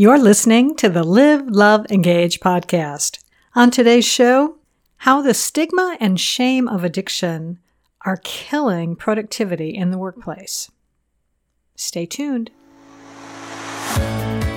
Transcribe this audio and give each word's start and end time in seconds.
You're 0.00 0.20
listening 0.20 0.76
to 0.76 0.88
the 0.88 1.02
Live, 1.02 1.48
Love, 1.48 1.84
Engage 1.90 2.38
podcast. 2.38 3.18
On 3.56 3.68
today's 3.68 4.04
show, 4.06 4.54
how 4.98 5.22
the 5.22 5.34
stigma 5.34 5.96
and 5.98 6.20
shame 6.20 6.68
of 6.68 6.84
addiction 6.84 7.58
are 8.06 8.20
killing 8.22 8.94
productivity 8.94 9.70
in 9.70 9.90
the 9.90 9.98
workplace. 9.98 10.70
Stay 11.74 12.06
tuned. 12.06 12.52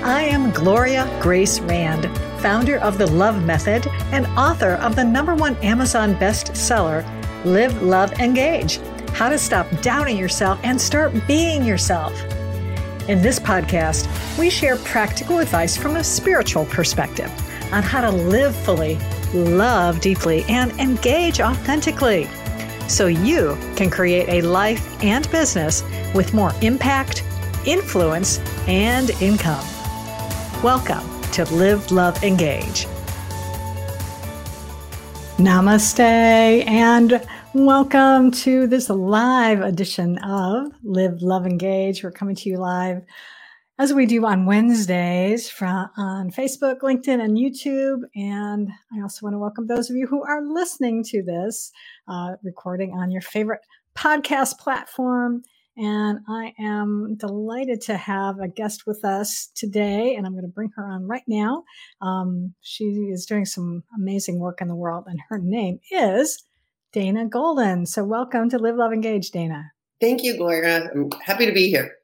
I 0.04 0.28
am 0.30 0.52
Gloria 0.52 1.10
Grace 1.20 1.60
Rand, 1.60 2.06
founder 2.40 2.78
of 2.78 3.00
the 3.00 3.08
Love 3.08 3.44
Method 3.44 3.88
and 4.12 4.28
author 4.38 4.74
of 4.74 4.96
the 4.96 5.04
number 5.04 5.34
one 5.34 5.56
Amazon 5.64 6.14
bestseller, 6.18 7.04
Live, 7.46 7.82
Love, 7.82 8.12
Engage 8.20 8.78
How 9.14 9.30
to 9.30 9.40
Stop 9.40 9.66
Doubting 9.82 10.18
Yourself 10.18 10.60
and 10.62 10.80
Start 10.80 11.12
Being 11.26 11.66
Yourself. 11.66 12.14
In 13.12 13.22
this 13.22 13.40
podcast, 13.40 14.08
we 14.40 14.50
share 14.50 14.78
practical 14.78 15.40
advice 15.40 15.76
from 15.76 15.98
a 15.98 16.04
spiritual 16.04 16.64
perspective 16.64 17.30
on 17.74 17.84
how 17.84 18.00
to 18.00 18.10
live 18.10 18.56
fully, 18.56 18.98
love 19.34 20.00
deeply, 20.00 20.46
and 20.48 20.72
engage 20.80 21.42
authentically 21.42 22.30
so 22.88 23.08
you 23.08 23.58
can 23.76 23.90
create 23.90 24.30
a 24.30 24.48
life 24.48 25.04
and 25.04 25.30
business 25.30 25.84
with 26.16 26.34
more 26.34 26.54
impact, 26.62 27.26
influence, 27.66 28.40
and 28.66 29.10
income. 29.22 29.68
Welcome 30.64 31.04
to 31.34 31.44
Live, 31.54 31.92
Love, 31.92 32.24
Engage. 32.24 32.88
Namaste 35.36 36.00
and 36.00 37.22
welcome 37.54 38.32
to 38.32 38.66
this 38.66 38.90
live 38.90 39.62
edition 39.62 40.18
of 40.20 40.72
Live, 40.84 41.22
Love, 41.22 41.46
Engage. 41.46 42.02
We're 42.02 42.12
coming 42.12 42.36
to 42.36 42.50
you 42.50 42.58
live 42.58 43.04
as 43.78 43.94
we 43.94 44.06
do 44.06 44.26
on 44.26 44.46
Wednesdays 44.46 45.50
from, 45.50 45.90
on 45.98 46.32
Facebook, 46.32 46.80
LinkedIn, 46.80 47.22
and 47.22 47.38
YouTube. 47.38 48.04
And 48.16 48.70
I 48.96 49.02
also 49.02 49.26
want 49.26 49.34
to 49.34 49.40
welcome 49.40 49.68
those 49.68 49.90
of 49.90 49.98
you 49.98 50.08
who 50.08 50.24
are 50.24 50.42
listening 50.42 51.04
to 51.06 51.24
this 51.24 51.74
uh, 52.08 52.36
recording 52.42 52.94
on 52.94 53.12
your 53.12 53.22
favorite 53.22 53.62
podcast 53.96 54.58
platform. 54.58 55.44
And 55.76 56.20
I 56.30 56.54
am 56.58 57.18
delighted 57.18 57.82
to 57.82 57.98
have 57.98 58.40
a 58.40 58.48
guest 58.48 58.84
with 58.88 59.04
us 59.04 59.50
today, 59.56 60.16
and 60.16 60.26
I'm 60.26 60.34
going 60.34 60.44
to 60.44 60.48
bring 60.48 60.72
her 60.76 60.86
on 60.86 61.06
right 61.06 61.24
now. 61.28 61.64
Um, 62.02 62.54
she 62.62 62.86
is 62.86 63.26
doing 63.26 63.46
some 63.46 63.84
amazing 63.98 64.40
work 64.40 64.62
in 64.62 64.70
the 64.70 64.76
world, 64.76 65.06
and 65.08 65.20
her 65.30 65.40
name 65.40 65.80
is 65.92 66.44
Dana 66.94 67.26
Golden. 67.26 67.86
So, 67.86 68.04
welcome 68.04 68.50
to 68.50 68.58
Live, 68.58 68.76
Love, 68.76 68.92
Engage, 68.92 69.32
Dana. 69.32 69.72
Thank 70.02 70.24
you, 70.24 70.36
Gloria. 70.36 70.90
I'm 70.94 71.10
happy 71.24 71.46
to 71.46 71.54
be 71.54 71.70
here. 71.70 71.96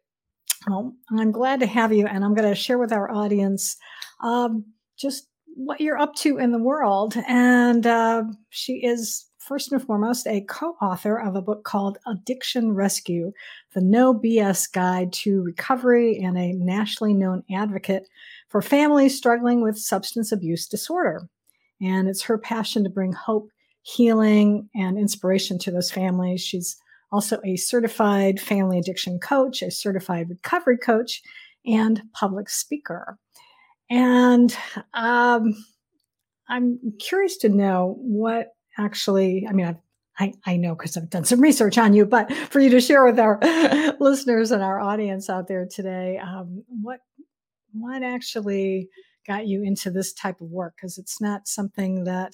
Well, 0.68 0.94
I'm 1.12 1.32
glad 1.32 1.60
to 1.60 1.66
have 1.66 1.92
you, 1.92 2.08
and 2.08 2.24
I'm 2.24 2.34
going 2.34 2.48
to 2.48 2.56
share 2.56 2.78
with 2.78 2.94
our 2.94 3.12
audience 3.12 3.76
um, 4.22 4.66
just 4.98 5.28
what 5.56 5.82
you're 5.82 5.98
up 5.98 6.16
to 6.16 6.38
in 6.38 6.52
the 6.52 6.58
world. 6.58 7.16
And 7.28 7.86
uh, 7.86 8.24
she 8.50 8.76
is 8.86 9.26
first 9.40 9.72
and 9.72 9.82
foremost 9.82 10.28
a 10.28 10.42
co-author 10.42 11.18
of 11.18 11.36
a 11.36 11.42
book 11.42 11.64
called 11.64 11.98
Addiction 12.08 12.74
Rescue: 12.74 13.34
The 13.74 13.82
No 13.82 14.14
BS 14.14 14.72
Guide 14.72 15.12
to 15.14 15.42
Recovery, 15.42 16.18
and 16.18 16.38
a 16.38 16.54
nationally 16.54 17.14
known 17.14 17.44
advocate 17.54 18.08
for 18.48 18.62
families 18.62 19.18
struggling 19.18 19.62
with 19.62 19.78
substance 19.78 20.32
abuse 20.32 20.68
disorder. 20.68 21.28
And 21.82 22.08
it's 22.08 22.24
her 22.24 22.38
passion 22.38 22.84
to 22.84 22.90
bring 22.90 23.14
hope, 23.14 23.50
healing, 23.88 24.70
and 24.76 24.98
inspiration 24.98 25.58
to 25.58 25.72
those 25.72 25.90
families. 25.90 26.42
She's 26.42 26.76
also 27.10 27.40
a 27.46 27.56
certified 27.56 28.38
family 28.38 28.78
addiction 28.78 29.18
coach, 29.18 29.62
a 29.62 29.72
certified 29.72 30.30
recovery 30.30 30.78
coach, 30.78 31.22
and 31.66 32.02
public 32.14 32.50
speaker. 32.50 33.18
And 33.90 34.56
um, 34.94 35.56
I'm 36.50 36.80
curious 37.00 37.38
to 37.38 37.50
know 37.50 37.96
what 38.00 38.48
actually, 38.78 39.48
I 39.50 39.54
mean, 39.54 39.68
I've 39.68 39.78
I, 40.20 40.34
I 40.48 40.58
know 40.58 40.74
because 40.74 40.98
I've 40.98 41.12
done 41.12 41.26
some 41.26 41.40
research 41.40 41.78
on 41.78 41.94
you, 41.94 42.04
but 42.04 42.32
for 42.34 42.60
you 42.60 42.72
to 42.72 42.82
share 42.82 43.06
with 43.06 43.20
our 43.20 43.40
listeners 44.00 44.50
and 44.50 44.64
our 44.64 44.80
audience 44.80 45.30
out 45.30 45.48
there 45.48 45.68
today, 45.70 46.18
um, 46.18 46.64
what 46.68 47.02
what 47.72 48.02
actually 48.02 48.90
got 49.28 49.46
you 49.46 49.62
into 49.62 49.92
this 49.92 50.14
type 50.14 50.42
of 50.42 50.50
work? 50.50 50.74
Because 50.76 50.98
it's 50.98 51.22
not 51.22 51.48
something 51.48 52.06
that 52.06 52.34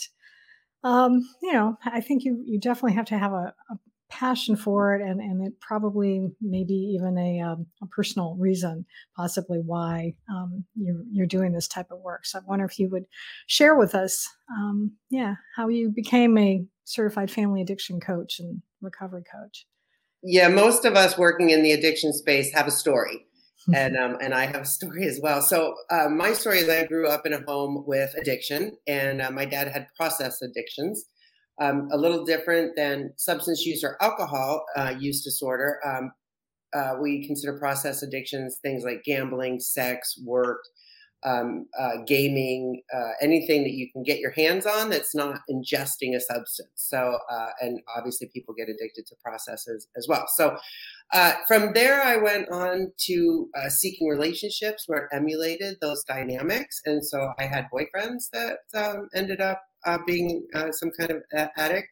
um, 0.84 1.22
you 1.42 1.54
know. 1.54 1.78
I 1.86 2.02
think 2.02 2.24
you 2.24 2.44
you 2.46 2.60
definitely 2.60 2.94
have 2.94 3.06
to 3.06 3.18
have 3.18 3.32
a, 3.32 3.54
a 3.70 3.78
passion 4.14 4.56
for 4.56 4.94
it 4.94 5.02
and, 5.02 5.20
and 5.20 5.46
it 5.46 5.60
probably 5.60 6.30
maybe 6.40 6.74
even 6.74 7.18
a, 7.18 7.42
um, 7.42 7.66
a 7.82 7.88
personal 7.88 8.36
reason 8.40 8.86
possibly 9.18 9.58
why 9.58 10.14
um, 10.30 10.64
you're, 10.76 11.02
you're 11.12 11.26
doing 11.26 11.52
this 11.52 11.68
type 11.68 11.88
of 11.90 12.00
work 12.00 12.24
so 12.24 12.38
i 12.38 12.42
wonder 12.46 12.64
if 12.64 12.78
you 12.78 12.88
would 12.90 13.06
share 13.48 13.76
with 13.76 13.96
us 13.96 14.30
um, 14.56 14.92
yeah 15.10 15.34
how 15.56 15.68
you 15.68 15.90
became 15.90 16.38
a 16.38 16.64
certified 16.84 17.32
family 17.32 17.60
addiction 17.60 18.00
coach 18.00 18.40
and 18.40 18.62
recovery 18.82 19.24
coach 19.24 19.66
yeah 20.22 20.48
most 20.48 20.86
of 20.86 20.96
us 20.96 21.18
working 21.18 21.50
in 21.50 21.64
the 21.64 21.72
addiction 21.72 22.14
space 22.14 22.54
have 22.54 22.68
a 22.68 22.72
story 22.72 23.26
and 23.74 23.98
um, 23.98 24.18
and 24.22 24.34
I 24.34 24.46
have 24.46 24.62
a 24.62 24.66
story 24.66 25.06
as 25.08 25.20
well. 25.22 25.42
So 25.42 25.76
uh, 25.90 26.10
my 26.10 26.34
story 26.34 26.60
is 26.60 26.70
I 26.70 26.86
grew 26.86 27.08
up 27.08 27.26
in 27.26 27.34
a 27.34 27.42
home 27.42 27.84
with 27.86 28.14
addiction, 28.16 28.78
and 28.88 29.22
uh, 29.22 29.32
my 29.32 29.46
dad 29.46 29.68
had 29.70 29.88
process 29.96 30.42
addictions, 30.42 31.06
um, 31.62 31.88
a 31.92 31.98
little 31.98 32.26
different 32.26 32.76
than 32.76 33.14
substance 33.18 33.66
use 33.66 33.84
or 33.84 33.98
alcohol 34.02 34.66
uh, 34.76 34.94
use 34.98 35.24
disorder. 35.24 35.80
Um, 35.86 36.12
uh, 36.74 36.96
we 37.00 37.26
consider 37.28 37.58
process 37.60 38.02
addictions 38.02 38.58
things 38.62 38.84
like 38.84 39.04
gambling, 39.04 39.60
sex, 39.60 40.20
work, 40.26 40.60
um, 41.26 41.68
uh, 41.78 41.98
gaming, 42.06 42.82
uh, 42.94 43.12
anything 43.22 43.64
that 43.64 43.72
you 43.72 43.92
can 43.92 44.04
get 44.04 44.20
your 44.20 44.32
hands 44.32 44.66
on 44.66 44.90
that's 44.90 45.16
not 45.16 45.42
ingesting 45.50 46.16
a 46.16 46.20
substance. 46.20 46.72
So, 46.76 47.18
uh, 47.30 47.50
and 47.62 47.82
obviously 47.96 48.30
people 48.34 48.54
get 48.54 48.70
addicted 48.70 49.06
to 49.08 49.16
processes 49.24 49.88
as 49.96 50.08
well. 50.08 50.26
So, 50.36 50.58
uh, 51.12 51.34
from 51.48 51.74
there, 51.74 52.02
I 52.02 52.18
went 52.18 52.50
on 52.50 52.92
to 53.06 53.50
seeking 53.70 54.08
relationships 54.08 54.86
where 54.88 55.04
it 55.04 55.10
emulated 55.12 55.78
those 55.80 56.04
dynamics. 56.04 56.82
And 56.86 57.06
so 57.06 57.34
I 57.38 57.44
had 57.44 57.68
boyfriends 57.72 58.30
that 58.32 58.60
um, 58.74 59.10
ended 59.14 59.40
up 59.40 59.62
uh, 59.86 60.00
being 60.06 60.46
uh, 60.56 60.72
some 60.72 60.92
kind 60.98 61.12
of 61.12 61.24
addict. 61.58 61.90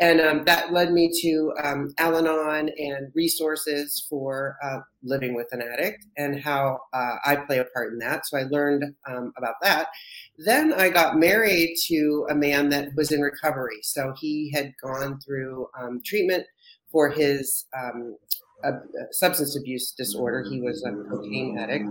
And 0.00 0.20
um, 0.20 0.44
that 0.44 0.72
led 0.72 0.92
me 0.92 1.10
to 1.22 1.52
um, 1.62 1.94
Al 1.98 2.16
Anon 2.16 2.68
and 2.78 3.12
resources 3.14 4.04
for 4.10 4.56
uh, 4.62 4.80
living 5.04 5.34
with 5.34 5.46
an 5.52 5.62
addict 5.62 6.04
and 6.16 6.40
how 6.40 6.80
uh, 6.92 7.16
I 7.24 7.36
play 7.36 7.58
a 7.58 7.64
part 7.64 7.92
in 7.92 7.98
that. 7.98 8.26
So 8.26 8.38
I 8.38 8.42
learned 8.42 8.84
um, 9.08 9.32
about 9.38 9.54
that. 9.62 9.88
Then 10.36 10.72
I 10.72 10.88
got 10.88 11.16
married 11.16 11.76
to 11.86 12.26
a 12.28 12.34
man 12.34 12.70
that 12.70 12.88
was 12.96 13.12
in 13.12 13.20
recovery. 13.20 13.78
So 13.82 14.14
he 14.20 14.50
had 14.52 14.72
gone 14.82 15.20
through 15.20 15.68
um, 15.80 16.00
treatment 16.04 16.44
for 16.90 17.10
his 17.10 17.66
um, 17.76 18.16
a, 18.64 18.72
substance 19.12 19.56
abuse 19.56 19.92
disorder. 19.92 20.44
He 20.48 20.60
was 20.60 20.84
a 20.84 20.92
cocaine 21.08 21.58
addict, 21.58 21.84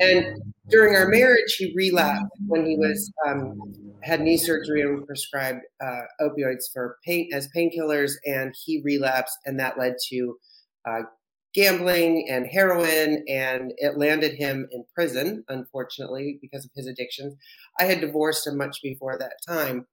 and 0.00 0.42
during 0.68 0.96
our 0.96 1.08
marriage, 1.08 1.54
he 1.56 1.72
relapsed 1.74 2.26
when 2.46 2.66
he 2.66 2.76
was 2.76 3.12
um, 3.26 3.58
had 4.02 4.20
knee 4.20 4.36
surgery 4.36 4.82
and 4.82 5.06
prescribed 5.06 5.60
uh, 5.82 6.02
opioids 6.20 6.64
for 6.72 6.98
pain 7.04 7.30
as 7.32 7.48
painkillers, 7.56 8.12
and 8.24 8.54
he 8.64 8.82
relapsed, 8.84 9.38
and 9.44 9.58
that 9.60 9.78
led 9.78 9.96
to 10.08 10.36
uh, 10.88 11.02
gambling 11.54 12.26
and 12.28 12.46
heroin, 12.46 13.24
and 13.28 13.72
it 13.78 13.96
landed 13.96 14.34
him 14.34 14.68
in 14.70 14.84
prison, 14.94 15.44
unfortunately, 15.48 16.38
because 16.40 16.64
of 16.64 16.70
his 16.74 16.86
addictions. 16.86 17.34
I 17.80 17.84
had 17.84 18.00
divorced 18.00 18.46
him 18.46 18.56
much 18.56 18.78
before 18.82 19.18
that 19.18 19.34
time, 19.46 19.86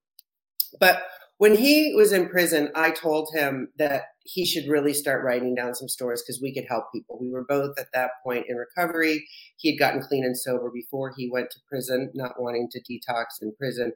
but 0.80 1.04
when 1.38 1.56
he 1.56 1.94
was 1.96 2.12
in 2.12 2.30
prison, 2.30 2.72
I 2.76 2.92
told 2.92 3.30
him 3.34 3.70
that 3.78 4.04
he 4.24 4.46
should 4.46 4.70
really 4.70 4.94
start 4.94 5.24
writing 5.24 5.54
down 5.54 5.76
some 5.76 5.90
stories 5.90 6.22
because 6.22 6.42
we 6.42 6.54
could 6.54 6.66
help 6.70 6.86
people. 6.94 7.18
We 7.20 7.30
were 7.30 7.46
both 7.48 7.78
at 7.78 7.88
that 7.94 8.12
point 8.24 8.46
in 8.48 8.56
recovery. 8.56 9.28
He 9.58 9.72
had 9.72 9.80
gotten 9.80 10.02
clean 10.02 10.24
and 10.24 10.38
sober 10.38 10.72
before 10.74 11.14
he 11.16 11.30
went 11.30 11.52
to 11.52 11.60
prison, 11.68 12.10
not 12.14 12.42
wanting 12.42 12.70
to 12.72 12.82
detox 12.82 13.42
in 13.42 13.54
prison. 13.58 13.92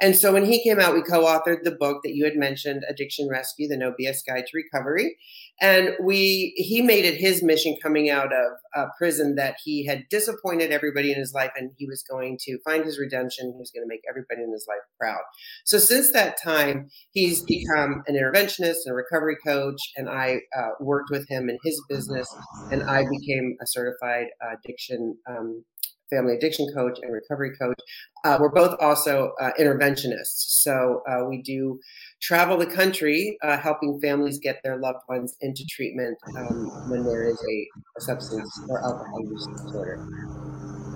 And 0.00 0.16
so 0.16 0.32
when 0.32 0.46
he 0.46 0.62
came 0.62 0.80
out, 0.80 0.94
we 0.94 1.02
co 1.02 1.24
authored 1.24 1.62
the 1.62 1.76
book 1.78 2.00
that 2.04 2.14
you 2.14 2.24
had 2.24 2.36
mentioned, 2.36 2.84
Addiction 2.88 3.28
Rescue, 3.28 3.68
the 3.68 3.76
No 3.76 3.92
BS 3.92 4.20
Guide 4.26 4.46
to 4.46 4.56
Recovery. 4.56 5.16
And 5.60 5.90
we, 6.02 6.52
he 6.56 6.82
made 6.82 7.04
it 7.04 7.16
his 7.16 7.42
mission 7.42 7.76
coming 7.82 8.10
out 8.10 8.32
of 8.32 8.88
prison 8.98 9.36
that 9.36 9.56
he 9.64 9.86
had 9.86 10.04
disappointed 10.10 10.70
everybody 10.70 11.12
in 11.12 11.18
his 11.18 11.32
life 11.32 11.50
and 11.56 11.70
he 11.76 11.86
was 11.86 12.02
going 12.02 12.38
to 12.42 12.58
find 12.64 12.84
his 12.84 12.98
redemption. 12.98 13.52
He 13.54 13.58
was 13.58 13.70
going 13.70 13.84
to 13.84 13.88
make 13.88 14.02
everybody 14.08 14.42
in 14.42 14.52
his 14.52 14.66
life 14.68 14.80
proud. 15.00 15.20
So 15.64 15.78
since 15.78 16.12
that 16.12 16.40
time, 16.42 16.88
he's 17.10 17.42
become 17.42 18.02
an 18.06 18.16
interventionist 18.16 18.84
and 18.84 18.92
a 18.92 18.94
recovery 18.94 19.36
coach. 19.46 19.80
And 19.96 20.08
I 20.08 20.40
uh, 20.56 20.70
worked 20.80 21.10
with 21.10 21.28
him 21.28 21.48
in 21.48 21.58
his 21.64 21.82
business 21.88 22.28
and 22.70 22.82
I 22.82 23.04
became 23.10 23.56
a 23.62 23.66
certified 23.66 24.26
addiction 24.42 25.16
um, 25.28 25.64
family 26.10 26.34
addiction 26.34 26.66
coach 26.74 26.98
and 27.02 27.12
recovery 27.12 27.52
coach. 27.60 27.78
Uh, 28.24 28.38
we're 28.40 28.52
both 28.52 28.76
also 28.80 29.32
uh, 29.40 29.50
interventionists. 29.58 30.60
So 30.62 31.02
uh, 31.08 31.24
we 31.28 31.42
do 31.42 31.78
travel 32.20 32.56
the 32.56 32.66
country 32.66 33.36
uh, 33.42 33.58
helping 33.58 34.00
families 34.00 34.38
get 34.38 34.60
their 34.64 34.78
loved 34.78 35.00
ones 35.08 35.36
into 35.40 35.64
treatment 35.68 36.16
um, 36.36 36.70
when 36.90 37.04
there 37.04 37.28
is 37.28 37.38
a, 37.38 37.68
a, 37.98 38.00
substance 38.00 38.50
or 38.68 38.84
alcohol 38.84 39.20
use 39.22 39.46
disorder. 39.64 40.06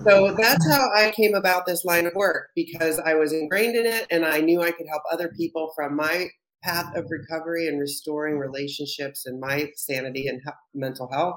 So 0.08 0.34
that's 0.38 0.66
how 0.70 0.88
I 0.96 1.10
came 1.10 1.34
about 1.34 1.66
this 1.66 1.84
line 1.84 2.06
of 2.06 2.14
work 2.14 2.48
because 2.56 2.98
I 2.98 3.14
was 3.14 3.32
ingrained 3.32 3.76
in 3.76 3.84
it 3.84 4.06
and 4.10 4.24
I 4.24 4.40
knew 4.40 4.62
I 4.62 4.70
could 4.70 4.86
help 4.88 5.02
other 5.12 5.30
people 5.36 5.72
from 5.76 5.94
my 5.94 6.28
path 6.62 6.94
of 6.96 7.04
recovery 7.10 7.68
and 7.68 7.78
restoring 7.78 8.38
relationships 8.38 9.26
and 9.26 9.40
my 9.40 9.70
sanity 9.76 10.26
and 10.26 10.40
mental 10.74 11.08
health. 11.12 11.36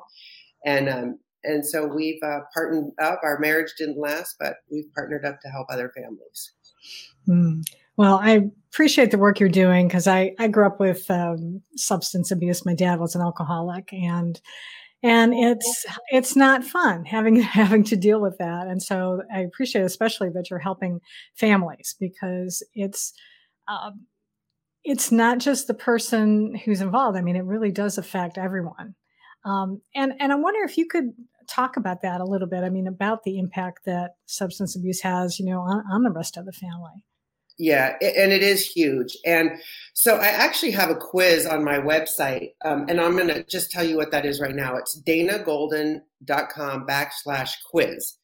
And 0.65 0.89
um, 0.89 1.19
and 1.43 1.65
so 1.65 1.85
we've 1.85 2.21
uh, 2.23 2.39
partnered 2.53 2.91
up. 3.01 3.21
Our 3.23 3.39
marriage 3.39 3.73
didn't 3.77 3.99
last, 3.99 4.35
but 4.39 4.57
we've 4.71 4.91
partnered 4.93 5.25
up 5.25 5.39
to 5.41 5.49
help 5.49 5.67
other 5.69 5.91
families. 5.95 6.51
Mm. 7.27 7.63
Well, 7.95 8.19
I 8.21 8.49
appreciate 8.71 9.11
the 9.11 9.17
work 9.17 9.39
you're 9.39 9.49
doing 9.49 9.87
because 9.87 10.07
I, 10.07 10.33
I 10.39 10.47
grew 10.47 10.65
up 10.65 10.79
with 10.79 11.09
um, 11.11 11.61
substance 11.75 12.31
abuse. 12.31 12.65
My 12.65 12.73
dad 12.73 12.99
was 12.99 13.15
an 13.15 13.21
alcoholic, 13.21 13.93
and 13.93 14.39
and 15.03 15.33
it's 15.33 15.85
it's 16.09 16.35
not 16.35 16.63
fun 16.63 17.05
having 17.05 17.35
having 17.41 17.83
to 17.85 17.95
deal 17.95 18.21
with 18.21 18.37
that. 18.39 18.67
And 18.67 18.81
so 18.81 19.21
I 19.33 19.41
appreciate 19.41 19.83
especially 19.83 20.29
that 20.29 20.49
you're 20.49 20.59
helping 20.59 20.99
families 21.35 21.95
because 21.99 22.65
it's. 22.73 23.13
Um, 23.67 24.07
it's 24.83 25.13
not 25.13 25.39
just 25.39 25.67
the 25.67 25.73
person 25.73 26.55
who's 26.55 26.81
involved. 26.81 27.17
I 27.17 27.21
mean, 27.21 27.37
it 27.37 27.45
really 27.45 27.71
does 27.71 27.97
affect 27.97 28.37
everyone. 28.37 28.95
Um, 29.45 29.81
and 29.93 30.13
and 30.19 30.31
I 30.31 30.35
wonder 30.35 30.63
if 30.63 30.77
you 30.77 30.87
could 30.87 31.13
talk 31.47 31.77
about 31.77 32.01
that 32.01 32.21
a 32.21 32.25
little 32.25 32.47
bit. 32.47 32.63
I 32.63 32.69
mean, 32.69 32.87
about 32.87 33.23
the 33.23 33.39
impact 33.39 33.85
that 33.85 34.15
substance 34.25 34.75
abuse 34.75 35.01
has, 35.01 35.39
you 35.39 35.45
know, 35.45 35.59
on, 35.59 35.83
on 35.91 36.03
the 36.03 36.11
rest 36.11 36.37
of 36.37 36.45
the 36.45 36.51
family. 36.51 37.03
Yeah, 37.57 37.95
and 38.01 38.31
it 38.31 38.41
is 38.41 38.65
huge. 38.65 39.15
And 39.25 39.51
so 39.93 40.15
I 40.15 40.25
actually 40.25 40.71
have 40.71 40.89
a 40.89 40.95
quiz 40.95 41.45
on 41.45 41.63
my 41.63 41.77
website, 41.77 42.53
um, 42.65 42.85
and 42.89 42.99
I'm 42.99 43.15
going 43.15 43.27
to 43.27 43.43
just 43.43 43.69
tell 43.69 43.83
you 43.83 43.95
what 43.95 44.11
that 44.11 44.25
is 44.25 44.41
right 44.41 44.55
now. 44.55 44.75
It's 44.75 44.99
danagolden.com 44.99 46.87
backslash 46.87 47.51
quiz. 47.69 48.17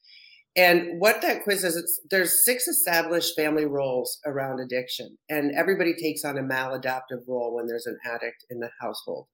And 0.56 1.00
what 1.00 1.21
that 1.21 1.44
quiz 1.44 1.63
is, 1.63 1.75
it's, 1.75 2.01
there's 2.10 2.44
six 2.44 2.68
established 2.68 3.36
family 3.36 3.66
roles 3.66 4.19
around 4.25 4.60
addiction, 4.60 5.18
and 5.30 5.51
everybody 5.56 5.94
takes 5.94 6.25
on 6.25 6.38
a 6.38 6.42
maladaptive 6.42 7.27
role 7.27 7.56
when 7.56 7.68
there's 7.68 7.86
an 7.86 8.00
addict 8.04 8.45
in 8.50 8.60
the 8.60 8.71
household. 8.81 9.27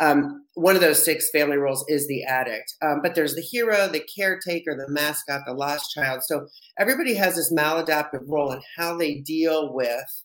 Um, 0.00 0.44
one 0.54 0.74
of 0.74 0.80
those 0.80 1.04
six 1.04 1.28
family 1.30 1.56
roles 1.56 1.84
is 1.88 2.06
the 2.06 2.24
addict, 2.24 2.74
um, 2.82 3.00
but 3.02 3.14
there's 3.14 3.34
the 3.34 3.42
hero, 3.42 3.88
the 3.88 4.04
caretaker, 4.16 4.76
the 4.76 4.92
mascot, 4.92 5.42
the 5.46 5.52
lost 5.52 5.92
child. 5.92 6.22
So 6.24 6.46
everybody 6.78 7.14
has 7.14 7.36
this 7.36 7.52
maladaptive 7.52 8.22
role 8.26 8.52
in 8.52 8.60
how 8.76 8.96
they 8.96 9.16
deal 9.16 9.72
with 9.72 10.24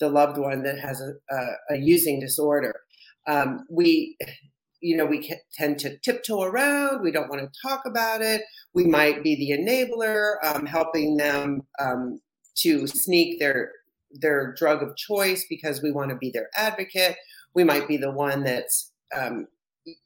the 0.00 0.08
loved 0.08 0.38
one 0.38 0.62
that 0.62 0.78
has 0.80 1.00
a, 1.00 1.12
a, 1.34 1.74
a 1.74 1.76
using 1.78 2.18
disorder. 2.18 2.80
Um, 3.26 3.66
we, 3.70 4.16
you 4.80 4.96
know, 4.96 5.06
we 5.06 5.30
tend 5.52 5.78
to 5.80 5.98
tiptoe 5.98 6.42
around. 6.42 7.02
We 7.02 7.12
don't 7.12 7.28
want 7.28 7.42
to 7.42 7.68
talk 7.68 7.82
about 7.86 8.22
it. 8.22 8.42
We 8.74 8.86
might 8.86 9.22
be 9.22 9.36
the 9.36 9.56
enabler, 9.56 10.36
um, 10.42 10.66
helping 10.66 11.16
them 11.16 11.62
um, 11.78 12.20
to 12.56 12.86
sneak 12.86 13.38
their 13.38 13.72
their 14.12 14.52
drug 14.54 14.82
of 14.82 14.96
choice 14.96 15.46
because 15.48 15.82
we 15.82 15.92
want 15.92 16.10
to 16.10 16.16
be 16.16 16.30
their 16.30 16.48
advocate. 16.56 17.16
We 17.54 17.62
might 17.62 17.86
be 17.86 17.96
the 17.96 18.10
one 18.10 18.42
that's 18.42 18.89
um, 19.16 19.46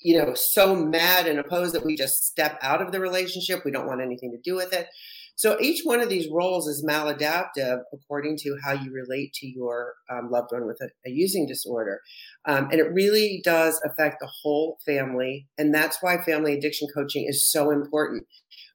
you 0.01 0.19
know, 0.19 0.35
so 0.35 0.75
mad 0.75 1.27
and 1.27 1.39
opposed 1.39 1.75
that 1.75 1.85
we 1.85 1.97
just 1.97 2.25
step 2.25 2.59
out 2.63 2.81
of 2.81 2.93
the 2.93 3.01
relationship. 3.01 3.65
We 3.65 3.71
don't 3.71 3.87
want 3.87 4.01
anything 4.01 4.31
to 4.31 4.51
do 4.51 4.57
with 4.57 4.73
it. 4.73 4.89
So 5.37 5.59
each 5.61 5.83
one 5.83 6.01
of 6.01 6.09
these 6.09 6.29
roles 6.31 6.69
is 6.69 6.85
maladaptive 6.89 7.81
according 7.93 8.37
to 8.43 8.57
how 8.63 8.73
you 8.73 8.93
relate 8.93 9.33
to 9.35 9.49
your 9.49 9.95
um, 10.09 10.31
loved 10.31 10.53
one 10.53 10.65
with 10.65 10.79
a, 10.81 10.91
a 11.07 11.11
using 11.11 11.47
disorder. 11.47 12.01
Um, 12.47 12.69
and 12.71 12.81
it 12.81 12.93
really 12.93 13.41
does 13.45 13.81
affect 13.85 14.19
the 14.21 14.31
whole 14.43 14.79
family. 14.87 15.49
And 15.59 15.75
that's 15.75 15.99
why 16.01 16.23
family 16.23 16.55
addiction 16.55 16.87
coaching 16.95 17.27
is 17.29 17.51
so 17.51 17.73
important. 17.73 18.27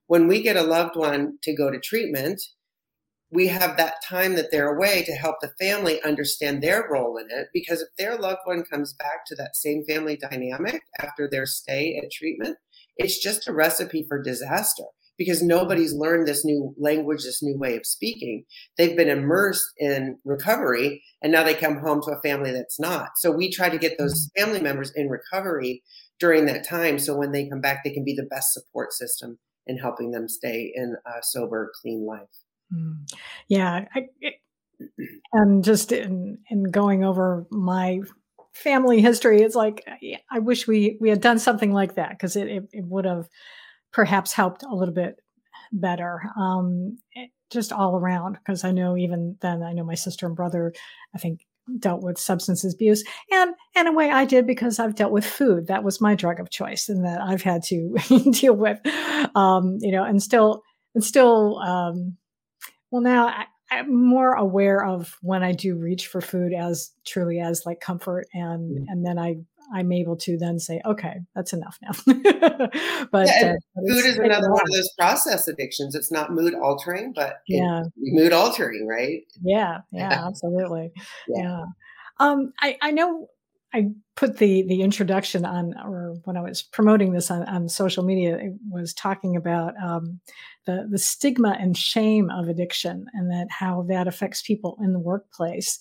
When 0.08 0.28
we 0.28 0.42
get 0.42 0.58
a 0.58 0.64
loved 0.64 0.98
one 0.98 1.38
to 1.44 1.56
go 1.56 1.72
to 1.72 1.80
treatment, 1.80 2.42
we 3.32 3.48
have 3.48 3.78
that 3.78 3.96
time 4.08 4.36
that 4.36 4.52
they're 4.52 4.76
away 4.76 5.04
to 5.04 5.12
help 5.14 5.36
the 5.42 5.52
family 5.60 6.02
understand 6.04 6.62
their 6.62 6.88
role 6.90 7.18
in 7.18 7.28
it. 7.30 7.48
Because 7.54 7.82
if 7.82 7.90
their 7.98 8.18
loved 8.18 8.40
one 8.46 8.64
comes 8.64 8.94
back 8.94 9.26
to 9.28 9.36
that 9.36 9.56
same 9.56 9.84
family 9.88 10.18
dynamic 10.18 10.82
after 11.00 11.30
their 11.30 11.46
stay 11.46 12.00
at 12.04 12.12
treatment, 12.12 12.58
it's 12.98 13.22
just 13.22 13.48
a 13.48 13.54
recipe 13.54 14.06
for 14.08 14.22
disaster 14.22 14.86
because 15.20 15.44
nobody's 15.44 15.94
learned 15.94 16.28
this 16.28 16.46
new 16.46 16.74
language, 16.80 17.24
this 17.24 17.44
new 17.44 17.58
way 17.58 17.76
of 17.76 17.86
speaking. 17.86 18.46
They've 18.78 18.96
been 18.96 19.10
immersed 19.10 19.70
in 19.78 20.18
recovery 20.24 21.04
and 21.22 21.32
now 21.32 21.44
they 21.44 21.54
come 21.54 21.80
home 21.80 22.02
to 22.04 22.12
a 22.12 22.22
family 22.22 22.52
that's 22.52 22.80
not. 22.80 23.10
So 23.18 23.30
we 23.30 23.52
try 23.52 23.70
to 23.70 23.78
get 23.78 23.98
those 24.00 24.30
mm-hmm. 24.30 24.44
family 24.44 24.62
members 24.62 24.92
in 24.96 25.10
recovery 25.10 25.84
during 26.20 26.46
that 26.46 26.68
time. 26.68 26.98
So 26.98 27.16
when 27.16 27.34
they 27.34 27.50
come 27.50 27.62
back, 27.62 27.84
they 27.84 27.92
can 27.92 28.06
be 28.06 28.16
the 28.16 28.28
best 28.32 28.54
support 28.54 28.94
system 28.94 29.40
in 29.68 29.78
helping 29.78 30.12
them 30.12 30.30
stay 30.30 30.72
in 30.74 30.96
a 31.06 31.20
sober, 31.22 31.72
clean 31.82 32.06
life. 32.08 32.30
Mm. 32.74 33.12
Yeah, 33.48 33.86
I, 33.94 34.08
and 35.34 35.64
just 35.64 35.92
in, 35.92 36.40
in 36.50 36.64
going 36.64 37.04
over 37.04 37.46
my 37.52 38.02
family 38.54 39.02
history, 39.02 39.42
it's 39.42 39.56
like 39.56 39.88
I 40.32 40.40
wish 40.40 40.68
we 40.68 40.98
we 41.00 41.10
had 41.10 41.22
done 41.22 41.40
something 41.40 41.72
like 41.72 41.96
that 41.96 42.12
because 42.12 42.36
it, 42.36 42.48
it, 42.48 42.70
it 42.72 42.86
would 42.86 43.06
have 43.06 43.28
perhaps 43.92 44.34
helped 44.34 44.64
a 44.64 44.74
little 44.74 44.94
bit 44.94 45.20
better. 45.72 46.22
Um, 46.38 46.98
it, 47.14 47.20
eh, 47.20 47.28
just 47.50 47.74
all 47.74 47.96
around 47.96 48.34
because 48.34 48.64
I 48.64 48.72
know 48.72 48.96
even 48.96 49.36
then 49.42 49.64
I 49.64 49.74
know 49.74 49.84
my 49.84 49.96
sister 49.96 50.28
and 50.28 50.36
brother 50.36 50.72
I 51.16 51.18
think 51.18 51.48
dealt 51.80 52.04
with 52.04 52.20
substance 52.20 52.64
abuse 52.64 53.04
and 53.32 53.56
and 53.76 53.88
in 53.88 53.94
a 53.94 53.98
way 53.98 54.12
I 54.12 54.26
did 54.26 54.46
because 54.46 54.78
I've 54.80 54.94
dealt 54.96 55.12
with 55.12 55.26
food 55.26 55.66
that 55.68 55.84
was 55.84 56.00
my 56.00 56.14
drug 56.14 56.40
of 56.40 56.52
choice 56.52 56.90
and 56.90 57.04
that 57.06 57.22
I've 57.22 57.42
had 57.42 57.64
to 57.64 57.96
deal 58.32 58.56
with 58.56 58.80
um, 59.36 59.78
you 59.82 59.92
know 59.92 60.04
and 60.04 60.22
still 60.22 60.62
and 60.94 61.04
still 61.04 61.58
um, 61.60 62.18
well, 62.92 63.02
now 63.02 63.28
I, 63.28 63.46
I'm 63.72 63.94
more 63.94 64.34
aware 64.34 64.84
of 64.84 65.18
when 65.22 65.44
I 65.44 65.52
do 65.52 65.76
reach 65.76 66.08
for 66.08 66.22
food 66.22 66.54
as 66.54 66.92
truly 67.06 67.40
as 67.40 67.66
like 67.66 67.80
comfort, 67.80 68.28
and 68.34 68.80
mm. 68.80 68.86
and 68.88 69.06
then 69.06 69.20
I 69.20 69.38
I'm 69.74 69.92
able 69.92 70.16
to 70.18 70.38
then 70.38 70.60
say, 70.60 70.82
okay, 70.86 71.20
that's 71.36 71.54
enough 71.54 71.78
now. 71.82 71.92
but 73.12 73.28
yeah, 73.28 73.54
uh, 73.54 73.82
food 73.88 74.06
is 74.06 74.18
another 74.18 74.52
one 74.52 74.62
of 74.62 74.72
those 74.74 74.90
process 74.98 75.48
addictions. 75.48 75.94
It's 75.94 76.12
not 76.12 76.32
mood 76.32 76.56
altering, 76.56 77.14
but 77.14 77.42
yeah, 77.48 77.84
mood 77.98 78.34
altering, 78.34 78.88
right? 78.88 79.22
Yeah, 79.44 79.80
yeah, 79.92 80.26
absolutely. 80.28 80.92
Yeah. 81.28 81.44
yeah. 81.44 81.64
Um, 82.20 82.54
I 82.60 82.78
I 82.82 82.92
know 82.92 83.28
I 83.74 83.90
put 84.16 84.38
the 84.38 84.64
the 84.68 84.82
introduction 84.82 85.46
on, 85.46 85.74
or 85.84 86.16
when 86.24 86.38
I 86.38 86.42
was 86.42 86.62
promoting 86.62 87.14
this 87.14 87.30
on, 87.30 87.44
on 87.44 87.70
social 87.70 88.04
media, 88.04 88.36
it 88.38 88.54
was 88.70 88.94
talking 88.94 89.36
about 89.36 89.74
um, 89.82 90.20
the 90.66 90.88
the 90.90 90.98
stigma 90.98 91.56
and 91.60 91.78
shame 91.78 92.30
of 92.30 92.48
addiction, 92.48 93.06
and 93.14 93.30
that 93.30 93.48
how 93.50 93.86
that 93.90 94.08
affects 94.08 94.42
people 94.42 94.78
in 94.82 94.94
the 94.94 95.00
workplace. 95.00 95.80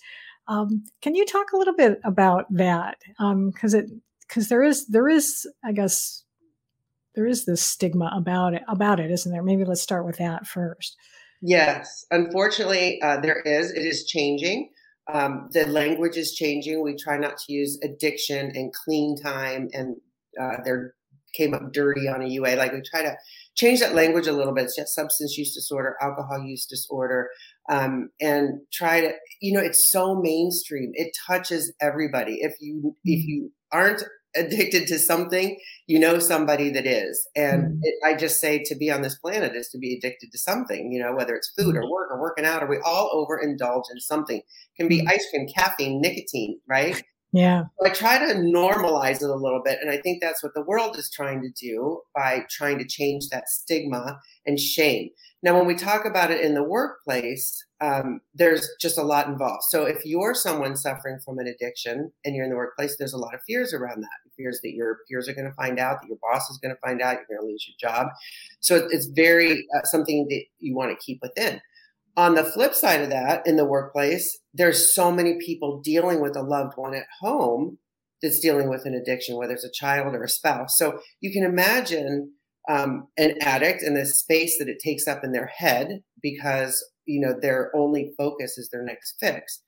Um, 0.48 0.84
can 1.02 1.14
you 1.14 1.24
talk 1.26 1.52
a 1.52 1.56
little 1.56 1.74
bit 1.74 2.00
about 2.04 2.46
that? 2.50 2.98
Because 3.18 3.74
um, 3.74 3.80
it 3.80 3.90
because 4.28 4.48
there 4.48 4.62
is 4.62 4.86
there 4.88 5.08
is 5.08 5.46
I 5.64 5.72
guess 5.72 6.24
there 7.14 7.26
is 7.26 7.46
this 7.46 7.62
stigma 7.62 8.12
about 8.14 8.54
it 8.54 8.62
about 8.68 9.00
it, 9.00 9.10
isn't 9.10 9.32
there? 9.32 9.42
Maybe 9.42 9.64
let's 9.64 9.82
start 9.82 10.04
with 10.04 10.18
that 10.18 10.46
first. 10.46 10.96
Yes, 11.40 12.04
unfortunately, 12.10 13.00
uh, 13.00 13.20
there 13.20 13.40
is. 13.40 13.70
It 13.70 13.86
is 13.86 14.06
changing. 14.06 14.70
Um, 15.12 15.48
the 15.52 15.66
language 15.66 16.16
is 16.16 16.34
changing. 16.34 16.82
We 16.82 16.94
try 16.94 17.16
not 17.16 17.38
to 17.38 17.52
use 17.52 17.78
addiction 17.82 18.52
and 18.54 18.72
clean 18.72 19.16
time, 19.16 19.68
and 19.72 19.96
uh, 20.40 20.58
there 20.64 20.94
came 21.34 21.54
up 21.54 21.72
dirty 21.72 22.08
on 22.08 22.22
a 22.22 22.28
UA. 22.28 22.56
Like 22.56 22.72
we 22.72 22.82
try 22.82 23.02
to 23.02 23.16
change 23.54 23.80
that 23.80 23.94
language 23.94 24.26
a 24.26 24.32
little 24.32 24.54
bit. 24.54 24.64
It's 24.64 24.76
just 24.76 24.94
substance 24.94 25.36
use 25.36 25.54
disorder, 25.54 25.96
alcohol 26.00 26.42
use 26.44 26.66
disorder, 26.66 27.28
um, 27.70 28.10
and 28.20 28.60
try 28.72 29.00
to. 29.00 29.12
You 29.40 29.54
know, 29.54 29.64
it's 29.64 29.90
so 29.90 30.20
mainstream. 30.20 30.90
It 30.94 31.16
touches 31.26 31.72
everybody. 31.80 32.38
If 32.40 32.54
you 32.60 32.94
if 33.04 33.20
mm-hmm. 33.20 33.28
you 33.28 33.52
aren't 33.72 34.02
addicted 34.36 34.86
to 34.88 34.98
something, 34.98 35.58
you 35.86 35.98
know 35.98 36.18
somebody 36.18 36.70
that 36.70 36.86
is. 36.86 37.26
And 37.34 37.62
mm. 37.62 37.78
it, 37.82 37.94
I 38.04 38.14
just 38.14 38.40
say 38.40 38.62
to 38.64 38.74
be 38.74 38.90
on 38.90 39.02
this 39.02 39.18
planet 39.18 39.54
is 39.54 39.68
to 39.70 39.78
be 39.78 39.94
addicted 39.96 40.30
to 40.32 40.38
something, 40.38 40.92
you 40.92 41.02
know, 41.02 41.14
whether 41.14 41.34
it's 41.34 41.52
food 41.58 41.76
or 41.76 41.82
mm. 41.82 41.90
work 41.90 42.10
or 42.10 42.20
working 42.20 42.44
out, 42.44 42.62
or 42.62 42.68
we 42.68 42.78
all 42.84 43.26
overindulge 43.26 43.84
in 43.92 44.00
something. 44.00 44.38
It 44.38 44.76
can 44.76 44.88
be 44.88 45.02
mm. 45.02 45.10
ice 45.10 45.26
cream, 45.30 45.46
caffeine, 45.54 46.00
nicotine, 46.00 46.60
right? 46.68 47.02
Yeah. 47.32 47.64
So 47.78 47.86
I 47.86 47.92
try 47.92 48.18
to 48.18 48.34
normalize 48.34 49.16
it 49.16 49.28
a 49.28 49.34
little 49.34 49.60
bit. 49.62 49.78
And 49.82 49.90
I 49.90 49.98
think 49.98 50.20
that's 50.20 50.42
what 50.42 50.54
the 50.54 50.62
world 50.62 50.96
is 50.96 51.10
trying 51.10 51.42
to 51.42 51.50
do 51.50 52.00
by 52.14 52.44
trying 52.50 52.78
to 52.78 52.86
change 52.86 53.28
that 53.30 53.48
stigma 53.48 54.20
and 54.46 54.58
shame. 54.58 55.10
Now, 55.40 55.56
when 55.56 55.68
we 55.68 55.76
talk 55.76 56.04
about 56.04 56.32
it 56.32 56.40
in 56.40 56.54
the 56.54 56.64
workplace, 56.64 57.64
um, 57.80 58.20
there's 58.34 58.68
just 58.80 58.98
a 58.98 59.04
lot 59.04 59.28
involved. 59.28 59.62
So, 59.68 59.84
if 59.84 60.04
you're 60.04 60.34
someone 60.34 60.76
suffering 60.76 61.20
from 61.24 61.38
an 61.38 61.46
addiction 61.46 62.10
and 62.24 62.34
you're 62.34 62.44
in 62.44 62.50
the 62.50 62.56
workplace, 62.56 62.96
there's 62.98 63.12
a 63.12 63.18
lot 63.18 63.34
of 63.34 63.40
fears 63.46 63.72
around 63.72 64.00
that. 64.00 64.32
Fears 64.36 64.60
that 64.64 64.72
your 64.72 64.98
peers 65.08 65.28
are 65.28 65.34
going 65.34 65.48
to 65.48 65.54
find 65.54 65.78
out, 65.78 66.00
that 66.00 66.08
your 66.08 66.18
boss 66.20 66.50
is 66.50 66.58
going 66.58 66.74
to 66.74 66.80
find 66.80 67.00
out, 67.00 67.18
you're 67.18 67.38
going 67.38 67.46
to 67.46 67.52
lose 67.52 67.66
your 67.68 67.90
job. 67.90 68.08
So, 68.58 68.88
it's 68.90 69.06
very 69.06 69.64
uh, 69.76 69.84
something 69.84 70.26
that 70.28 70.42
you 70.58 70.74
want 70.74 70.90
to 70.90 71.04
keep 71.04 71.20
within. 71.22 71.60
On 72.16 72.34
the 72.34 72.44
flip 72.44 72.74
side 72.74 73.02
of 73.02 73.10
that, 73.10 73.46
in 73.46 73.56
the 73.56 73.64
workplace, 73.64 74.40
there's 74.52 74.92
so 74.92 75.12
many 75.12 75.38
people 75.38 75.80
dealing 75.80 76.20
with 76.20 76.36
a 76.36 76.42
loved 76.42 76.72
one 76.74 76.94
at 76.94 77.06
home 77.20 77.78
that's 78.20 78.40
dealing 78.40 78.68
with 78.68 78.86
an 78.86 78.94
addiction, 78.94 79.36
whether 79.36 79.54
it's 79.54 79.62
a 79.62 79.70
child 79.70 80.16
or 80.16 80.24
a 80.24 80.28
spouse. 80.28 80.76
So, 80.76 80.98
you 81.20 81.32
can 81.32 81.44
imagine 81.44 82.32
um, 82.68 83.08
an 83.16 83.34
addict 83.40 83.82
and 83.82 83.96
the 83.96 84.06
space 84.06 84.58
that 84.58 84.68
it 84.68 84.78
takes 84.78 85.08
up 85.08 85.24
in 85.24 85.32
their 85.32 85.46
head 85.46 86.02
because 86.22 86.84
you 87.06 87.20
know 87.20 87.34
their 87.40 87.74
only 87.74 88.12
focus 88.16 88.58
is 88.58 88.68
their 88.70 88.84
next 88.84 89.16
fix. 89.18 89.62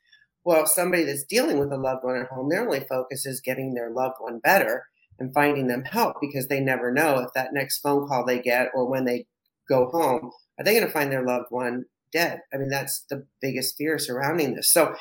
Well 0.44 0.66
somebody 0.66 1.04
that's 1.04 1.24
dealing 1.24 1.58
with 1.58 1.72
a 1.72 1.76
loved 1.76 2.04
one 2.04 2.16
at 2.16 2.28
home 2.28 2.48
their 2.48 2.64
only 2.64 2.80
focus 2.80 3.26
is 3.26 3.40
getting 3.40 3.74
their 3.74 3.90
loved 3.90 4.16
one 4.18 4.38
better 4.38 4.84
and 5.18 5.34
finding 5.34 5.66
them 5.66 5.84
help 5.84 6.16
because 6.20 6.48
they 6.48 6.60
never 6.60 6.90
know 6.90 7.18
if 7.18 7.32
that 7.34 7.52
next 7.52 7.80
phone 7.80 8.06
call 8.08 8.24
they 8.24 8.40
get 8.40 8.68
or 8.74 8.88
when 8.88 9.04
they 9.04 9.26
go 9.68 9.86
home 9.90 10.30
are 10.58 10.64
they 10.64 10.74
going 10.74 10.86
to 10.86 10.92
find 10.92 11.10
their 11.10 11.24
loved 11.24 11.46
one 11.50 11.86
dead? 12.12 12.40
I 12.52 12.58
mean 12.58 12.68
that's 12.68 13.04
the 13.08 13.26
biggest 13.40 13.76
fear 13.76 13.98
surrounding 13.98 14.54
this. 14.54 14.70
So 14.70 14.94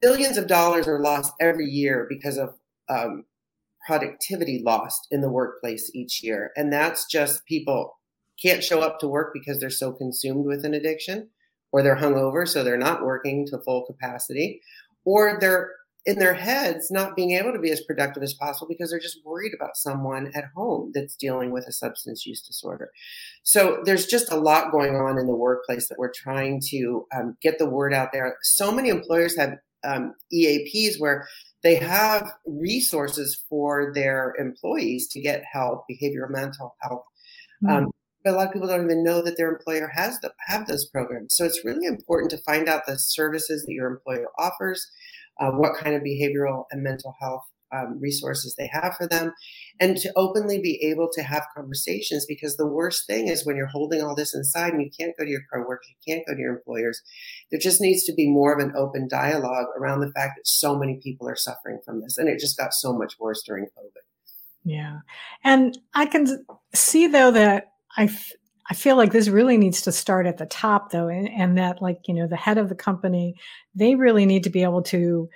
billions 0.00 0.36
of 0.36 0.46
dollars 0.46 0.86
are 0.86 1.00
lost 1.00 1.32
every 1.40 1.66
year 1.66 2.06
because 2.08 2.36
of 2.36 2.54
um, 2.88 3.24
productivity 3.86 4.62
lost 4.64 5.06
in 5.10 5.20
the 5.20 5.30
workplace 5.30 5.90
each 5.94 6.22
year. 6.22 6.50
And 6.56 6.72
that's 6.72 7.06
just 7.06 7.46
people 7.46 7.98
can't 8.42 8.64
show 8.64 8.80
up 8.80 8.98
to 9.00 9.08
work 9.08 9.32
because 9.32 9.60
they're 9.60 9.70
so 9.70 9.92
consumed 9.92 10.46
with 10.46 10.64
an 10.64 10.74
addiction, 10.74 11.30
or 11.72 11.82
they're 11.82 11.96
hungover, 11.96 12.46
so 12.46 12.64
they're 12.64 12.76
not 12.76 13.04
working 13.04 13.46
to 13.46 13.58
full 13.58 13.84
capacity, 13.84 14.60
or 15.04 15.38
they're 15.40 15.70
in 16.06 16.18
their 16.18 16.34
heads 16.34 16.90
not 16.90 17.16
being 17.16 17.30
able 17.30 17.52
to 17.52 17.58
be 17.58 17.70
as 17.70 17.80
productive 17.80 18.22
as 18.22 18.34
possible 18.34 18.66
because 18.68 18.90
they're 18.90 19.00
just 19.00 19.24
worried 19.24 19.52
about 19.54 19.76
someone 19.76 20.30
at 20.34 20.44
home 20.54 20.90
that's 20.94 21.16
dealing 21.16 21.50
with 21.50 21.66
a 21.66 21.72
substance 21.72 22.26
use 22.26 22.42
disorder. 22.42 22.90
So 23.42 23.80
there's 23.84 24.06
just 24.06 24.30
a 24.30 24.36
lot 24.36 24.70
going 24.70 24.96
on 24.96 25.18
in 25.18 25.26
the 25.26 25.34
workplace 25.34 25.88
that 25.88 25.98
we're 25.98 26.12
trying 26.14 26.60
to 26.70 27.06
um, 27.16 27.36
get 27.40 27.58
the 27.58 27.68
word 27.68 27.94
out 27.94 28.10
there. 28.12 28.36
So 28.42 28.70
many 28.70 28.90
employers 28.90 29.36
have 29.38 29.54
um, 29.82 30.14
EAPs 30.32 30.98
where 30.98 31.26
they 31.64 31.76
have 31.76 32.30
resources 32.46 33.42
for 33.48 33.90
their 33.94 34.34
employees 34.38 35.08
to 35.08 35.20
get 35.20 35.42
help, 35.50 35.84
behavioral 35.90 36.30
mental 36.30 36.76
health. 36.82 37.02
Mm-hmm. 37.64 37.74
Um, 37.74 37.90
but 38.22 38.34
a 38.34 38.36
lot 38.36 38.46
of 38.46 38.52
people 38.52 38.68
don't 38.68 38.84
even 38.84 39.02
know 39.02 39.22
that 39.22 39.36
their 39.36 39.50
employer 39.50 39.90
has 39.94 40.20
the, 40.20 40.32
have 40.46 40.66
those 40.66 40.88
programs. 40.88 41.34
So 41.34 41.44
it's 41.44 41.64
really 41.64 41.86
important 41.86 42.30
to 42.30 42.38
find 42.38 42.68
out 42.68 42.86
the 42.86 42.98
services 42.98 43.64
that 43.64 43.72
your 43.72 43.88
employer 43.88 44.28
offers, 44.38 44.86
uh, 45.40 45.50
what 45.50 45.76
kind 45.76 45.96
of 45.96 46.02
behavioral 46.02 46.64
and 46.70 46.82
mental 46.82 47.14
health 47.20 47.42
um, 47.74 47.98
resources 48.00 48.54
they 48.54 48.70
have 48.72 48.94
for 48.96 49.08
them 49.08 49.32
and 49.80 49.96
to 49.96 50.12
openly 50.16 50.60
be 50.60 50.80
able 50.82 51.08
to 51.12 51.22
have 51.22 51.46
conversations 51.56 52.24
because 52.26 52.56
the 52.56 52.66
worst 52.66 53.06
thing 53.06 53.28
is 53.28 53.44
when 53.44 53.56
you're 53.56 53.66
holding 53.66 54.02
all 54.02 54.14
this 54.14 54.34
inside 54.34 54.72
and 54.72 54.82
you 54.82 54.90
can't 54.98 55.16
go 55.18 55.24
to 55.24 55.30
your 55.30 55.42
coworkers 55.52 55.88
you 55.88 56.14
can't 56.14 56.26
go 56.26 56.34
to 56.34 56.40
your 56.40 56.54
employers 56.54 57.02
there 57.50 57.60
just 57.60 57.80
needs 57.80 58.04
to 58.04 58.14
be 58.14 58.30
more 58.30 58.52
of 58.52 58.64
an 58.64 58.72
open 58.76 59.08
dialogue 59.08 59.66
around 59.78 60.00
the 60.00 60.12
fact 60.12 60.34
that 60.36 60.46
so 60.46 60.78
many 60.78 61.00
people 61.02 61.28
are 61.28 61.36
suffering 61.36 61.78
from 61.84 62.00
this 62.00 62.18
and 62.18 62.28
it 62.28 62.38
just 62.38 62.56
got 62.56 62.72
so 62.72 62.92
much 62.92 63.14
worse 63.18 63.42
during 63.44 63.64
covid. 63.64 64.02
Yeah. 64.64 64.98
And 65.42 65.76
i 65.94 66.06
can 66.06 66.46
see 66.74 67.06
though 67.06 67.30
that 67.32 67.72
i 67.96 68.08
I 68.66 68.72
feel 68.72 68.96
like 68.96 69.12
this 69.12 69.28
really 69.28 69.58
needs 69.58 69.82
to 69.82 69.92
start 69.92 70.26
at 70.26 70.38
the 70.38 70.46
top 70.46 70.90
though 70.90 71.08
and, 71.08 71.28
and 71.28 71.58
that 71.58 71.82
like 71.82 72.00
you 72.06 72.14
know 72.14 72.26
the 72.26 72.36
head 72.36 72.58
of 72.58 72.68
the 72.68 72.74
company 72.74 73.34
they 73.74 73.94
really 73.94 74.26
need 74.26 74.44
to 74.44 74.50
be 74.50 74.62
able 74.62 74.82
to 74.84 75.28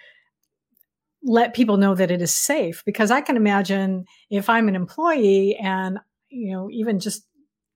let 1.22 1.54
people 1.54 1.76
know 1.76 1.94
that 1.94 2.10
it 2.10 2.22
is 2.22 2.32
safe 2.32 2.82
because 2.84 3.10
i 3.10 3.20
can 3.20 3.36
imagine 3.36 4.04
if 4.30 4.48
i'm 4.48 4.68
an 4.68 4.76
employee 4.76 5.56
and 5.56 5.98
you 6.28 6.52
know 6.52 6.68
even 6.70 6.98
just 6.98 7.24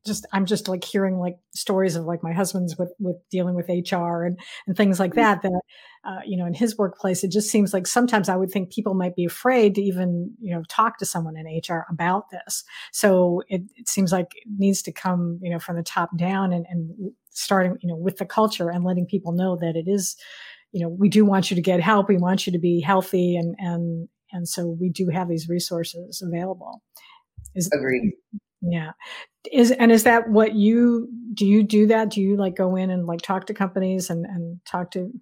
just 0.04 0.26
i'm 0.32 0.46
just 0.46 0.68
like 0.68 0.82
hearing 0.82 1.18
like 1.18 1.36
stories 1.54 1.96
of 1.96 2.04
like 2.04 2.22
my 2.22 2.32
husband's 2.32 2.76
with 2.76 2.92
with 2.98 3.16
dealing 3.30 3.54
with 3.54 3.68
hr 3.68 4.24
and 4.24 4.38
and 4.66 4.76
things 4.76 4.98
like 4.98 5.12
mm-hmm. 5.12 5.20
that 5.20 5.42
that 5.42 5.60
uh, 6.04 6.20
you 6.26 6.36
know 6.36 6.46
in 6.46 6.54
his 6.54 6.76
workplace 6.76 7.22
it 7.22 7.30
just 7.30 7.50
seems 7.50 7.72
like 7.72 7.86
sometimes 7.86 8.28
i 8.28 8.36
would 8.36 8.50
think 8.50 8.72
people 8.72 8.94
might 8.94 9.14
be 9.14 9.24
afraid 9.24 9.74
to 9.74 9.82
even 9.82 10.32
you 10.40 10.54
know 10.54 10.62
talk 10.68 10.98
to 10.98 11.06
someone 11.06 11.36
in 11.36 11.60
hr 11.68 11.84
about 11.90 12.30
this 12.30 12.64
so 12.90 13.42
it, 13.48 13.62
it 13.76 13.88
seems 13.88 14.12
like 14.12 14.32
it 14.34 14.48
needs 14.58 14.82
to 14.82 14.92
come 14.92 15.38
you 15.42 15.50
know 15.50 15.58
from 15.58 15.76
the 15.76 15.82
top 15.82 16.16
down 16.16 16.52
and, 16.52 16.66
and 16.68 17.12
starting 17.30 17.76
you 17.80 17.88
know 17.88 17.96
with 17.96 18.16
the 18.16 18.26
culture 18.26 18.70
and 18.70 18.84
letting 18.84 19.06
people 19.06 19.32
know 19.32 19.56
that 19.56 19.76
it 19.76 19.88
is 19.88 20.16
you 20.72 20.82
know, 20.82 20.88
we 20.88 21.08
do 21.08 21.24
want 21.24 21.50
you 21.50 21.54
to 21.54 21.62
get 21.62 21.80
help. 21.80 22.08
We 22.08 22.16
want 22.16 22.46
you 22.46 22.52
to 22.52 22.58
be 22.58 22.80
healthy, 22.80 23.36
and 23.36 23.54
and 23.58 24.08
and 24.32 24.48
so 24.48 24.76
we 24.80 24.88
do 24.88 25.08
have 25.08 25.28
these 25.28 25.48
resources 25.48 26.22
available. 26.26 26.82
Is 27.54 27.70
agreed. 27.72 28.12
Yeah. 28.62 28.92
Is 29.52 29.70
and 29.72 29.92
is 29.92 30.04
that 30.04 30.30
what 30.30 30.54
you 30.54 31.08
do? 31.34 31.46
You 31.46 31.62
do 31.62 31.86
that? 31.88 32.10
Do 32.10 32.20
you 32.20 32.36
like 32.36 32.56
go 32.56 32.76
in 32.76 32.90
and 32.90 33.06
like 33.06 33.20
talk 33.20 33.46
to 33.46 33.54
companies 33.54 34.08
and 34.08 34.24
and 34.24 34.60
talk 34.66 34.90
to 34.92 35.12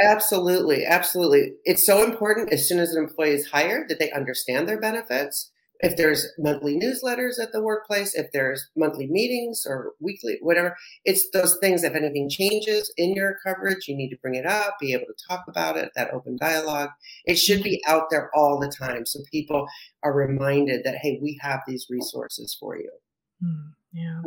absolutely, 0.00 0.86
absolutely. 0.86 1.52
It's 1.64 1.84
so 1.84 2.02
important 2.02 2.52
as 2.52 2.66
soon 2.66 2.78
as 2.78 2.94
an 2.94 3.04
employee 3.04 3.34
is 3.34 3.46
hired 3.48 3.90
that 3.90 3.98
they 3.98 4.10
understand 4.12 4.66
their 4.66 4.80
benefits 4.80 5.50
if 5.82 5.96
there's 5.96 6.28
monthly 6.38 6.78
newsletters 6.78 7.42
at 7.42 7.50
the 7.52 7.60
workplace, 7.60 8.14
if 8.14 8.30
there's 8.32 8.70
monthly 8.76 9.08
meetings 9.08 9.66
or 9.66 9.92
weekly, 10.00 10.38
whatever, 10.40 10.76
it's 11.04 11.28
those 11.30 11.58
things. 11.60 11.82
If 11.82 11.94
anything 11.94 12.30
changes 12.30 12.92
in 12.96 13.14
your 13.14 13.38
coverage, 13.44 13.88
you 13.88 13.96
need 13.96 14.10
to 14.10 14.18
bring 14.22 14.36
it 14.36 14.46
up, 14.46 14.76
be 14.80 14.92
able 14.92 15.06
to 15.06 15.26
talk 15.28 15.44
about 15.48 15.76
it, 15.76 15.90
that 15.96 16.12
open 16.12 16.36
dialogue. 16.40 16.90
It 17.24 17.36
should 17.36 17.64
be 17.64 17.82
out 17.86 18.04
there 18.10 18.30
all 18.34 18.60
the 18.60 18.68
time 18.70 19.04
so 19.04 19.20
people 19.30 19.66
are 20.04 20.14
reminded 20.14 20.84
that, 20.84 20.96
hey, 20.96 21.18
we 21.20 21.38
have 21.42 21.60
these 21.66 21.86
resources 21.90 22.56
for 22.58 22.76
you. 22.76 22.90
Mm, 23.44 23.72
yeah. 23.92 24.20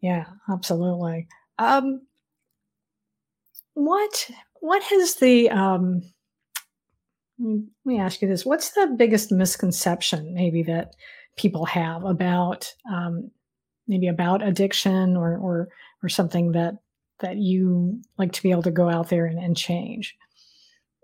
yeah, 0.00 0.24
absolutely. 0.48 1.28
Um, 1.58 2.02
what 3.74 4.30
what 4.60 4.82
has 4.82 5.14
the 5.16 5.50
um, 5.50 6.02
let 7.40 7.62
me 7.84 7.98
ask 7.98 8.20
you 8.20 8.28
this. 8.28 8.44
What's 8.44 8.70
the 8.70 8.94
biggest 8.96 9.32
misconception 9.32 10.34
maybe 10.34 10.62
that 10.64 10.94
people 11.36 11.64
have 11.64 12.04
about 12.04 12.72
um, 12.90 13.30
maybe 13.88 14.08
about 14.08 14.46
addiction 14.46 15.16
or 15.16 15.36
or 15.38 15.68
or 16.02 16.08
something 16.08 16.52
that 16.52 16.74
that 17.20 17.36
you 17.36 18.00
like 18.18 18.32
to 18.32 18.42
be 18.42 18.50
able 18.50 18.62
to 18.62 18.70
go 18.70 18.88
out 18.88 19.08
there 19.08 19.26
and, 19.26 19.38
and 19.38 19.56
change? 19.56 20.16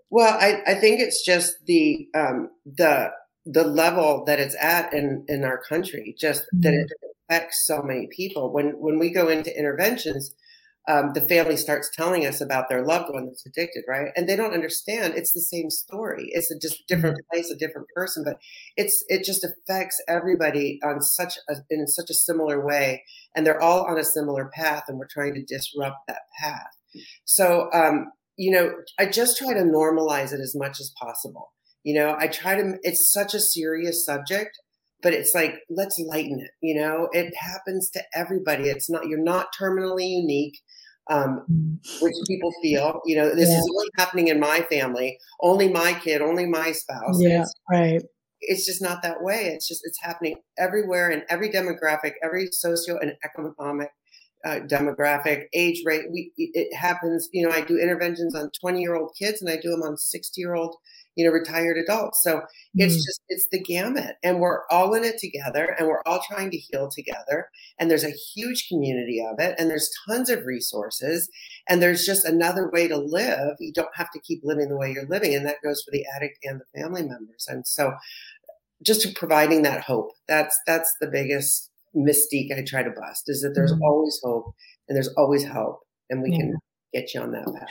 Well 0.09 0.37
I, 0.39 0.61
I 0.71 0.75
think 0.75 0.99
it's 0.99 1.23
just 1.25 1.65
the 1.65 2.07
um, 2.13 2.49
the 2.65 3.11
the 3.45 3.63
level 3.63 4.23
that 4.25 4.39
it's 4.39 4.55
at 4.59 4.93
in 4.93 5.25
in 5.27 5.43
our 5.43 5.61
country 5.61 6.15
just 6.19 6.43
mm-hmm. 6.43 6.61
that 6.61 6.73
it 6.73 6.91
affects 7.29 7.65
so 7.65 7.81
many 7.81 8.07
people. 8.11 8.53
When 8.53 8.79
when 8.79 8.99
we 8.99 9.09
go 9.09 9.27
into 9.27 9.57
interventions 9.57 10.33
um, 10.87 11.11
the 11.13 11.27
family 11.27 11.57
starts 11.57 11.89
telling 11.93 12.25
us 12.25 12.39
about 12.39 12.69
their 12.69 12.83
loved 12.83 13.13
one 13.13 13.25
that's 13.25 13.45
addicted, 13.45 13.83
right? 13.87 14.11
And 14.15 14.27
they 14.27 14.37
don't 14.37 14.53
understand 14.53 15.15
it's 15.15 15.33
the 15.33 15.41
same 15.41 15.69
story. 15.69 16.29
It's 16.31 16.49
a 16.49 16.57
just 16.57 16.87
different 16.87 17.17
mm-hmm. 17.17 17.35
place, 17.35 17.51
a 17.51 17.57
different 17.57 17.87
person, 17.93 18.23
but 18.23 18.37
it's 18.77 19.03
it 19.09 19.25
just 19.25 19.43
affects 19.43 20.01
everybody 20.07 20.79
on 20.83 21.01
such 21.01 21.37
a, 21.49 21.55
in 21.69 21.87
such 21.87 22.09
a 22.09 22.13
similar 22.13 22.65
way, 22.65 23.03
and 23.35 23.45
they're 23.45 23.61
all 23.61 23.85
on 23.85 23.99
a 23.99 24.03
similar 24.03 24.49
path, 24.53 24.83
and 24.87 24.97
we're 24.97 25.07
trying 25.07 25.33
to 25.33 25.43
disrupt 25.43 26.07
that 26.07 26.21
path. 26.39 26.77
So, 27.25 27.69
um, 27.73 28.11
you 28.37 28.51
know, 28.51 28.71
I 28.97 29.07
just 29.07 29.37
try 29.37 29.53
to 29.53 29.61
normalize 29.61 30.31
it 30.31 30.39
as 30.39 30.55
much 30.55 30.79
as 30.79 30.93
possible. 30.97 31.51
You 31.83 31.95
know, 31.95 32.15
I 32.17 32.27
try 32.27 32.55
to. 32.55 32.77
It's 32.83 33.11
such 33.11 33.33
a 33.33 33.41
serious 33.41 34.05
subject, 34.05 34.57
but 35.01 35.13
it's 35.13 35.33
like 35.35 35.55
let's 35.69 35.99
lighten 35.99 36.39
it 36.39 36.51
you 36.61 36.79
know 36.79 37.07
it 37.11 37.33
happens 37.37 37.89
to 37.89 38.01
everybody 38.15 38.63
it's 38.63 38.89
not 38.89 39.07
you're 39.07 39.23
not 39.23 39.47
terminally 39.59 40.09
unique 40.09 40.59
um, 41.09 41.45
mm. 41.51 42.01
which 42.01 42.15
people 42.27 42.51
feel, 42.61 43.01
you 43.05 43.15
know, 43.15 43.33
this 43.33 43.49
yeah. 43.49 43.57
is 43.57 43.71
only 43.73 43.87
happening 43.97 44.27
in 44.27 44.39
my 44.39 44.61
family, 44.69 45.17
only 45.41 45.67
my 45.67 45.93
kid, 45.93 46.21
only 46.21 46.45
my 46.45 46.71
spouse. 46.71 47.19
Yeah, 47.19 47.41
it's, 47.41 47.53
right. 47.71 48.01
It's 48.41 48.65
just 48.65 48.81
not 48.81 49.01
that 49.03 49.21
way. 49.21 49.51
It's 49.53 49.67
just 49.67 49.81
it's 49.83 49.99
happening 50.01 50.35
everywhere 50.57 51.09
in 51.09 51.23
every 51.29 51.49
demographic, 51.49 52.13
every 52.23 52.49
socio 52.51 52.97
and 52.99 53.13
economic 53.23 53.89
uh, 54.45 54.59
demographic, 54.67 55.45
age 55.53 55.81
rate. 55.85 56.05
We 56.11 56.31
it 56.37 56.75
happens. 56.75 57.29
You 57.31 57.47
know, 57.47 57.53
I 57.53 57.61
do 57.61 57.77
interventions 57.77 58.35
on 58.35 58.51
twenty 58.59 58.81
year 58.81 58.95
old 58.95 59.11
kids, 59.17 59.41
and 59.41 59.49
I 59.49 59.57
do 59.57 59.71
them 59.71 59.81
on 59.81 59.97
sixty 59.97 60.41
year 60.41 60.55
old, 60.55 60.75
you 61.17 61.25
know, 61.25 61.31
retired 61.31 61.77
adults. 61.77 62.21
So 62.21 62.43
it's 62.75 62.93
mm. 62.93 62.97
just, 62.97 63.21
it's 63.27 63.47
the 63.51 63.59
gamut. 63.59 64.17
And 64.23 64.39
we're 64.39 64.61
all 64.69 64.93
in 64.93 65.03
it 65.03 65.17
together 65.17 65.75
and 65.77 65.87
we're 65.87 66.03
all 66.05 66.21
trying 66.25 66.51
to 66.51 66.57
heal 66.57 66.89
together. 66.95 67.49
And 67.79 67.89
there's 67.89 68.03
a 68.03 68.11
huge 68.11 68.67
community 68.69 69.19
of 69.27 69.39
it. 69.39 69.55
And 69.57 69.67
there's 69.67 69.89
tons 70.07 70.29
of 70.29 70.45
resources. 70.45 71.27
And 71.67 71.81
there's 71.81 72.05
just 72.05 72.23
another 72.23 72.69
way 72.71 72.87
to 72.87 72.97
live. 72.97 73.55
You 73.59 73.73
don't 73.73 73.95
have 73.95 74.11
to 74.11 74.19
keep 74.19 74.41
living 74.43 74.69
the 74.69 74.77
way 74.77 74.91
you're 74.91 75.07
living. 75.09 75.33
And 75.33 75.43
that 75.47 75.63
goes 75.63 75.81
for 75.81 75.89
the 75.89 76.05
addict 76.15 76.37
and 76.43 76.61
the 76.61 76.81
family 76.81 77.01
members. 77.01 77.47
And 77.47 77.65
so 77.65 77.93
just 78.85 79.15
providing 79.15 79.63
that 79.63 79.81
hope, 79.81 80.11
that's, 80.27 80.59
that's 80.67 80.93
the 81.01 81.07
biggest 81.07 81.71
mystique 81.95 82.55
I 82.55 82.63
try 82.63 82.83
to 82.83 82.91
bust 82.91 83.23
is 83.25 83.41
that 83.41 83.53
there's 83.55 83.73
mm. 83.73 83.81
always 83.81 84.19
hope 84.23 84.53
and 84.87 84.95
there's 84.95 85.11
always 85.17 85.43
help 85.43 85.79
and 86.11 86.21
we 86.21 86.29
yeah. 86.31 86.37
can 86.37 86.53
get 86.93 87.13
you 87.15 87.21
on 87.21 87.31
that 87.31 87.45
path. 87.45 87.69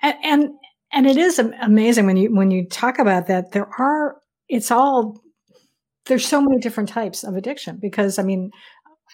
And, 0.00 0.14
and 0.22 0.50
and 0.94 1.06
it 1.06 1.16
is 1.16 1.38
amazing 1.60 2.06
when 2.06 2.16
you 2.16 2.34
when 2.34 2.50
you 2.50 2.66
talk 2.66 2.98
about 2.98 3.26
that 3.26 3.52
there 3.52 3.68
are 3.78 4.16
it's 4.48 4.70
all 4.70 5.20
there's 6.06 6.26
so 6.26 6.40
many 6.40 6.58
different 6.60 6.88
types 6.88 7.24
of 7.24 7.34
addiction 7.34 7.78
because 7.80 8.18
i 8.18 8.22
mean 8.22 8.50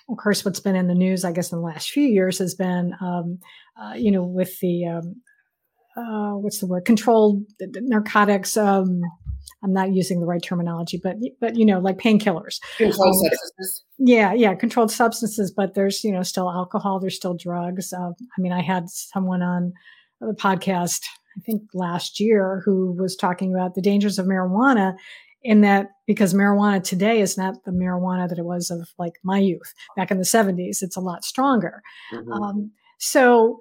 of 0.09 0.17
course 0.19 0.45
what's 0.45 0.61
been 0.61 0.77
in 0.77 0.87
the 0.87 0.95
news 0.95 1.25
i 1.25 1.33
guess 1.33 1.51
in 1.51 1.59
the 1.59 1.65
last 1.65 1.91
few 1.91 2.05
years 2.05 2.39
has 2.39 2.55
been 2.55 2.93
um, 3.01 3.39
uh, 3.81 3.95
you 3.95 4.11
know 4.11 4.23
with 4.23 4.59
the 4.61 4.87
um, 4.87 5.17
uh, 5.97 6.37
what's 6.37 6.61
the 6.61 6.67
word 6.67 6.85
controlled 6.85 7.43
narcotics 7.61 8.57
um, 8.57 9.01
i'm 9.65 9.73
not 9.73 9.93
using 9.93 10.21
the 10.21 10.27
right 10.27 10.43
terminology 10.43 11.01
but 11.03 11.17
but 11.41 11.57
you 11.57 11.65
know 11.65 11.79
like 11.79 11.99
painkillers. 11.99 12.61
Controlled 12.77 13.15
um, 13.15 13.31
substances. 13.31 13.85
yeah 13.99 14.33
yeah 14.33 14.55
controlled 14.55 14.91
substances 14.91 15.51
but 15.51 15.75
there's 15.75 16.05
you 16.05 16.13
know 16.13 16.23
still 16.23 16.51
alcohol 16.51 17.01
there's 17.01 17.17
still 17.17 17.35
drugs. 17.35 17.93
Uh, 17.93 18.11
i 18.11 18.41
mean 18.41 18.53
i 18.53 18.63
had 18.63 18.89
someone 18.89 19.43
on 19.43 19.73
the 20.21 20.35
podcast 20.35 21.01
I 21.37 21.41
think 21.41 21.63
last 21.75 22.21
year, 22.21 22.63
who 22.65 22.93
was 22.93 23.17
talking 23.17 23.55
about 23.55 23.75
the 23.75 23.83
dangers 23.83 24.19
of 24.19 24.27
marijuana 24.27 24.95
in 25.43 25.63
that 25.63 25.91
because 26.07 26.35
marijuana 26.35 26.83
today 26.83 27.21
is 27.21 27.39
not 27.39 27.65
the 27.65 27.71
marijuana 27.71 28.29
that 28.29 28.39
it 28.39 28.45
was 28.45 28.71
of 28.71 28.91
like 28.99 29.15
my 29.23 29.39
youth 29.39 29.75
back 29.97 30.11
in 30.11 30.19
the 30.19 30.25
70s. 30.25 30.83
It's 30.83 30.97
a 30.97 31.01
lot 31.01 31.25
stronger. 31.25 31.83
Mm-hmm. 32.13 32.33
Um, 32.33 32.73
so 32.99 33.61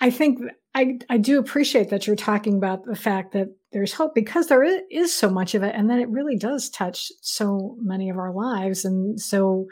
I 0.00 0.10
think 0.10 0.40
I, 0.74 0.98
I 1.08 1.18
do 1.18 1.38
appreciate 1.38 1.90
that 1.90 2.06
you're 2.06 2.16
talking 2.16 2.56
about 2.56 2.84
the 2.84 2.96
fact 2.96 3.32
that 3.34 3.48
there's 3.72 3.92
hope 3.92 4.14
because 4.14 4.48
there 4.48 4.64
is 4.90 5.14
so 5.14 5.30
much 5.30 5.54
of 5.54 5.62
it 5.62 5.74
and 5.74 5.88
that 5.90 6.00
it 6.00 6.08
really 6.08 6.36
does 6.36 6.68
touch 6.70 7.12
so 7.20 7.76
many 7.80 8.10
of 8.10 8.18
our 8.18 8.32
lives. 8.32 8.84
And 8.84 9.20
so 9.20 9.66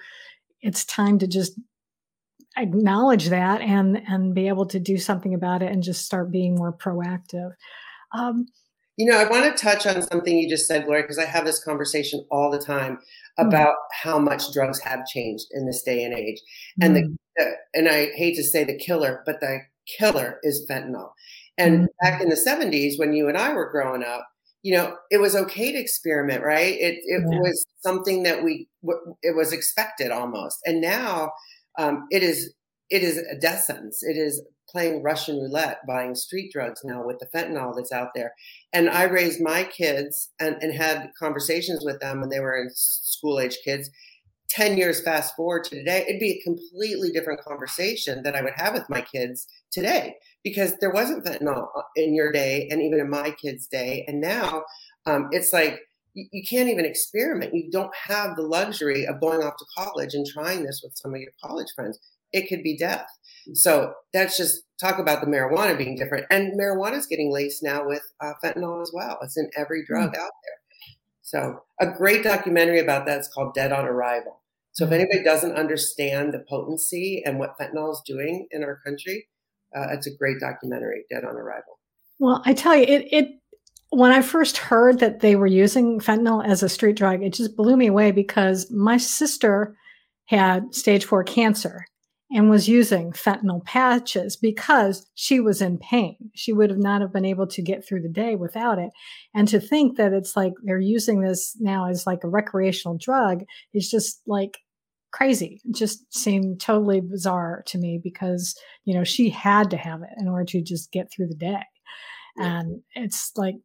it's 0.60 0.84
time 0.84 1.18
to 1.18 1.26
just 1.26 1.58
acknowledge 2.60 3.28
that 3.28 3.60
and 3.60 4.00
and 4.08 4.34
be 4.34 4.48
able 4.48 4.66
to 4.66 4.78
do 4.78 4.98
something 4.98 5.34
about 5.34 5.62
it 5.62 5.70
and 5.70 5.82
just 5.82 6.04
start 6.04 6.30
being 6.30 6.54
more 6.54 6.72
proactive 6.72 7.52
um, 8.12 8.46
you 8.96 9.06
know 9.10 9.18
i 9.18 9.24
want 9.24 9.44
to 9.44 9.62
touch 9.62 9.86
on 9.86 10.02
something 10.02 10.36
you 10.36 10.48
just 10.48 10.66
said 10.66 10.84
gloria 10.84 11.02
because 11.02 11.18
i 11.18 11.24
have 11.24 11.44
this 11.44 11.62
conversation 11.62 12.24
all 12.30 12.50
the 12.50 12.58
time 12.58 12.98
hmm. 13.38 13.46
about 13.46 13.74
mm-hmm. 13.74 14.08
how 14.08 14.18
much 14.18 14.52
drugs 14.52 14.80
have 14.80 15.06
changed 15.06 15.46
in 15.52 15.66
this 15.66 15.82
day 15.82 16.04
and 16.04 16.14
age 16.14 16.40
and 16.80 16.94
mm-hmm. 16.94 17.12
the, 17.36 17.44
the, 17.44 17.52
and 17.74 17.88
i 17.88 18.10
hate 18.14 18.36
to 18.36 18.44
say 18.44 18.64
the 18.64 18.76
killer 18.76 19.22
but 19.24 19.40
the 19.40 19.60
killer 19.86 20.38
is 20.42 20.66
fentanyl 20.70 21.10
and 21.56 21.76
mm-hmm. 21.76 21.86
back 22.00 22.20
in 22.20 22.28
the 22.28 22.34
70s 22.34 22.98
when 22.98 23.12
you 23.12 23.28
and 23.28 23.38
i 23.38 23.52
were 23.52 23.70
growing 23.70 24.04
up 24.04 24.28
you 24.62 24.76
know 24.76 24.96
it 25.10 25.18
was 25.18 25.34
okay 25.34 25.72
to 25.72 25.78
experiment 25.78 26.42
right 26.42 26.74
it, 26.74 26.98
it 27.04 27.24
yeah. 27.30 27.38
was 27.38 27.66
something 27.80 28.22
that 28.22 28.44
we 28.44 28.68
it 29.22 29.34
was 29.34 29.52
expected 29.52 30.10
almost 30.10 30.58
and 30.66 30.80
now 30.80 31.32
um, 31.78 32.06
it 32.10 32.22
is 32.22 32.54
it 32.90 33.02
is 33.02 33.18
a 33.18 33.38
death 33.38 33.60
sentence. 33.60 34.02
It 34.02 34.16
is 34.16 34.42
playing 34.68 35.02
Russian 35.02 35.36
roulette, 35.36 35.86
buying 35.86 36.14
street 36.14 36.52
drugs 36.52 36.82
now 36.84 37.04
with 37.04 37.18
the 37.18 37.26
fentanyl 37.26 37.74
that's 37.74 37.92
out 37.92 38.08
there. 38.14 38.34
And 38.72 38.88
I 38.88 39.04
raised 39.04 39.40
my 39.40 39.64
kids 39.64 40.30
and, 40.38 40.56
and 40.60 40.74
had 40.74 41.10
conversations 41.18 41.84
with 41.84 42.00
them 42.00 42.20
when 42.20 42.30
they 42.30 42.40
were 42.40 42.56
in 42.56 42.70
school 42.72 43.40
age 43.40 43.58
kids. 43.64 43.90
10 44.50 44.76
years 44.76 45.00
fast 45.00 45.36
forward 45.36 45.62
to 45.62 45.76
today, 45.76 46.04
it'd 46.08 46.20
be 46.20 46.32
a 46.32 46.42
completely 46.42 47.10
different 47.12 47.40
conversation 47.40 48.24
that 48.24 48.34
I 48.34 48.42
would 48.42 48.54
have 48.56 48.74
with 48.74 48.90
my 48.90 49.00
kids 49.00 49.46
today 49.70 50.16
because 50.42 50.74
there 50.80 50.90
wasn't 50.90 51.24
fentanyl 51.24 51.68
in 51.94 52.14
your 52.14 52.32
day 52.32 52.66
and 52.68 52.82
even 52.82 52.98
in 52.98 53.08
my 53.08 53.30
kids' 53.30 53.68
day. 53.68 54.04
And 54.08 54.20
now 54.20 54.64
um, 55.06 55.28
it's 55.30 55.52
like 55.52 55.78
you, 56.14 56.26
you 56.32 56.42
can't 56.48 56.68
even 56.68 56.84
experiment. 56.84 57.54
You 57.54 57.70
don't 57.70 57.94
have 58.08 58.36
the 58.36 58.42
luxury 58.42 59.06
of 59.06 59.20
going 59.20 59.42
off 59.42 59.56
to 59.58 59.64
college 59.76 60.14
and 60.14 60.26
trying 60.26 60.64
this 60.64 60.80
with 60.82 60.96
some 60.96 61.14
of 61.14 61.20
your 61.20 61.32
college 61.42 61.68
friends. 61.74 61.98
It 62.32 62.48
could 62.48 62.62
be 62.62 62.76
death. 62.76 63.08
So 63.54 63.94
that's 64.12 64.36
just 64.36 64.62
talk 64.80 64.98
about 64.98 65.20
the 65.20 65.26
marijuana 65.26 65.76
being 65.76 65.96
different. 65.96 66.26
And 66.30 66.58
marijuana 66.58 66.98
is 66.98 67.06
getting 67.06 67.32
laced 67.32 67.62
now 67.62 67.86
with 67.86 68.02
uh, 68.20 68.34
fentanyl 68.42 68.82
as 68.82 68.92
well. 68.94 69.18
It's 69.22 69.36
in 69.36 69.50
every 69.56 69.84
drug 69.84 70.12
mm-hmm. 70.12 70.22
out 70.22 70.30
there. 70.44 70.60
So 71.22 71.60
a 71.80 71.86
great 71.86 72.22
documentary 72.24 72.80
about 72.80 73.06
that 73.06 73.20
is 73.20 73.28
called 73.28 73.54
Dead 73.54 73.72
on 73.72 73.84
Arrival. 73.84 74.40
So 74.72 74.84
if 74.84 74.92
anybody 74.92 75.22
doesn't 75.24 75.52
understand 75.52 76.32
the 76.32 76.44
potency 76.48 77.22
and 77.24 77.38
what 77.38 77.54
fentanyl 77.60 77.92
is 77.92 78.02
doing 78.06 78.46
in 78.50 78.62
our 78.62 78.80
country, 78.84 79.28
uh, 79.76 79.88
it's 79.90 80.06
a 80.06 80.14
great 80.14 80.40
documentary, 80.40 81.04
Dead 81.10 81.24
on 81.24 81.36
Arrival. 81.36 81.78
Well, 82.18 82.42
I 82.44 82.52
tell 82.52 82.76
you, 82.76 82.82
it 82.82 83.08
it 83.10 83.39
when 83.90 84.12
I 84.12 84.22
first 84.22 84.56
heard 84.56 85.00
that 85.00 85.20
they 85.20 85.36
were 85.36 85.46
using 85.46 85.98
fentanyl 85.98 86.44
as 86.46 86.62
a 86.62 86.68
street 86.68 86.96
drug, 86.96 87.22
it 87.22 87.32
just 87.32 87.56
blew 87.56 87.76
me 87.76 87.88
away 87.88 88.12
because 88.12 88.70
my 88.70 88.96
sister 88.96 89.76
had 90.26 90.74
stage 90.74 91.04
four 91.04 91.24
cancer 91.24 91.84
and 92.32 92.48
was 92.48 92.68
using 92.68 93.10
fentanyl 93.10 93.64
patches 93.64 94.36
because 94.36 95.10
she 95.16 95.40
was 95.40 95.60
in 95.60 95.78
pain. 95.78 96.16
She 96.34 96.52
would 96.52 96.70
have 96.70 96.78
not 96.78 97.00
have 97.00 97.12
been 97.12 97.24
able 97.24 97.48
to 97.48 97.62
get 97.62 97.84
through 97.84 98.02
the 98.02 98.08
day 98.08 98.36
without 98.36 98.78
it. 98.78 98.90
And 99.34 99.48
to 99.48 99.58
think 99.58 99.96
that 99.96 100.12
it's 100.12 100.36
like 100.36 100.52
they're 100.62 100.78
using 100.78 101.20
this 101.22 101.56
now 101.58 101.88
as 101.88 102.06
like 102.06 102.22
a 102.22 102.28
recreational 102.28 102.96
drug 102.96 103.42
is 103.74 103.90
just 103.90 104.20
like 104.28 104.58
crazy. 105.10 105.60
It 105.64 105.74
just 105.74 106.14
seemed 106.14 106.60
totally 106.60 107.00
bizarre 107.00 107.64
to 107.66 107.78
me 107.78 108.00
because, 108.00 108.54
you 108.84 108.94
know, 108.94 109.02
she 109.02 109.30
had 109.30 109.70
to 109.70 109.76
have 109.76 110.02
it 110.02 110.10
in 110.18 110.28
order 110.28 110.44
to 110.44 110.62
just 110.62 110.92
get 110.92 111.10
through 111.10 111.26
the 111.26 111.34
day. 111.34 111.64
And 112.36 112.82
it's 112.94 113.32
like 113.36 113.56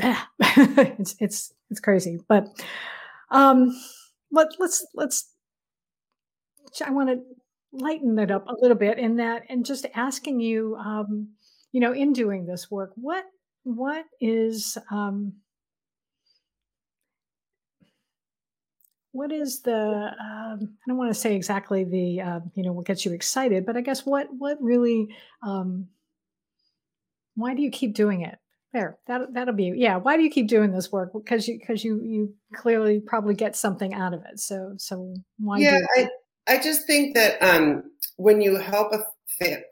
it's 0.40 1.14
it's 1.20 1.52
it's 1.70 1.80
crazy. 1.80 2.20
But 2.28 2.48
um, 3.30 3.78
let 4.32 4.48
let's 4.58 4.86
let's. 4.94 5.30
I 6.84 6.90
want 6.90 7.08
to 7.10 7.22
lighten 7.72 8.18
it 8.18 8.30
up 8.30 8.46
a 8.48 8.54
little 8.60 8.76
bit 8.76 8.98
in 8.98 9.16
that, 9.16 9.42
and 9.48 9.64
just 9.64 9.86
asking 9.94 10.40
you, 10.40 10.76
um, 10.76 11.30
you 11.72 11.80
know, 11.80 11.92
in 11.92 12.12
doing 12.12 12.46
this 12.46 12.70
work, 12.70 12.92
what 12.96 13.24
what 13.64 14.04
is 14.20 14.78
um, 14.90 15.34
what 19.12 19.32
is 19.32 19.60
the 19.62 19.74
um, 20.20 20.58
i 20.62 20.88
don't 20.88 20.96
want 20.96 21.10
to 21.12 21.18
say 21.18 21.34
exactly 21.34 21.84
the 21.84 22.20
uh, 22.20 22.40
you 22.54 22.62
know 22.62 22.72
what 22.72 22.86
gets 22.86 23.04
you 23.04 23.12
excited 23.12 23.66
but 23.66 23.76
i 23.76 23.80
guess 23.80 24.06
what 24.06 24.28
what 24.38 24.56
really 24.62 25.08
um, 25.46 25.88
why 27.34 27.54
do 27.54 27.62
you 27.62 27.70
keep 27.70 27.94
doing 27.94 28.20
it 28.22 28.38
there, 28.72 28.98
that 29.08 29.32
that'll 29.32 29.54
be 29.54 29.72
yeah. 29.74 29.96
Why 29.96 30.16
do 30.16 30.22
you 30.22 30.30
keep 30.30 30.46
doing 30.46 30.70
this 30.70 30.92
work? 30.92 31.12
Because 31.12 31.48
you 31.48 31.58
because 31.58 31.84
you 31.84 32.00
you 32.04 32.34
clearly 32.54 33.00
probably 33.00 33.34
get 33.34 33.56
something 33.56 33.94
out 33.94 34.14
of 34.14 34.22
it. 34.30 34.38
So 34.38 34.74
so 34.76 35.14
why? 35.38 35.58
Yeah, 35.58 35.80
I 35.96 36.08
I 36.46 36.58
just 36.58 36.86
think 36.86 37.14
that 37.14 37.42
um, 37.42 37.82
when 38.16 38.40
you 38.40 38.56
help 38.56 38.92
a 38.92 39.04
fam- 39.40 39.62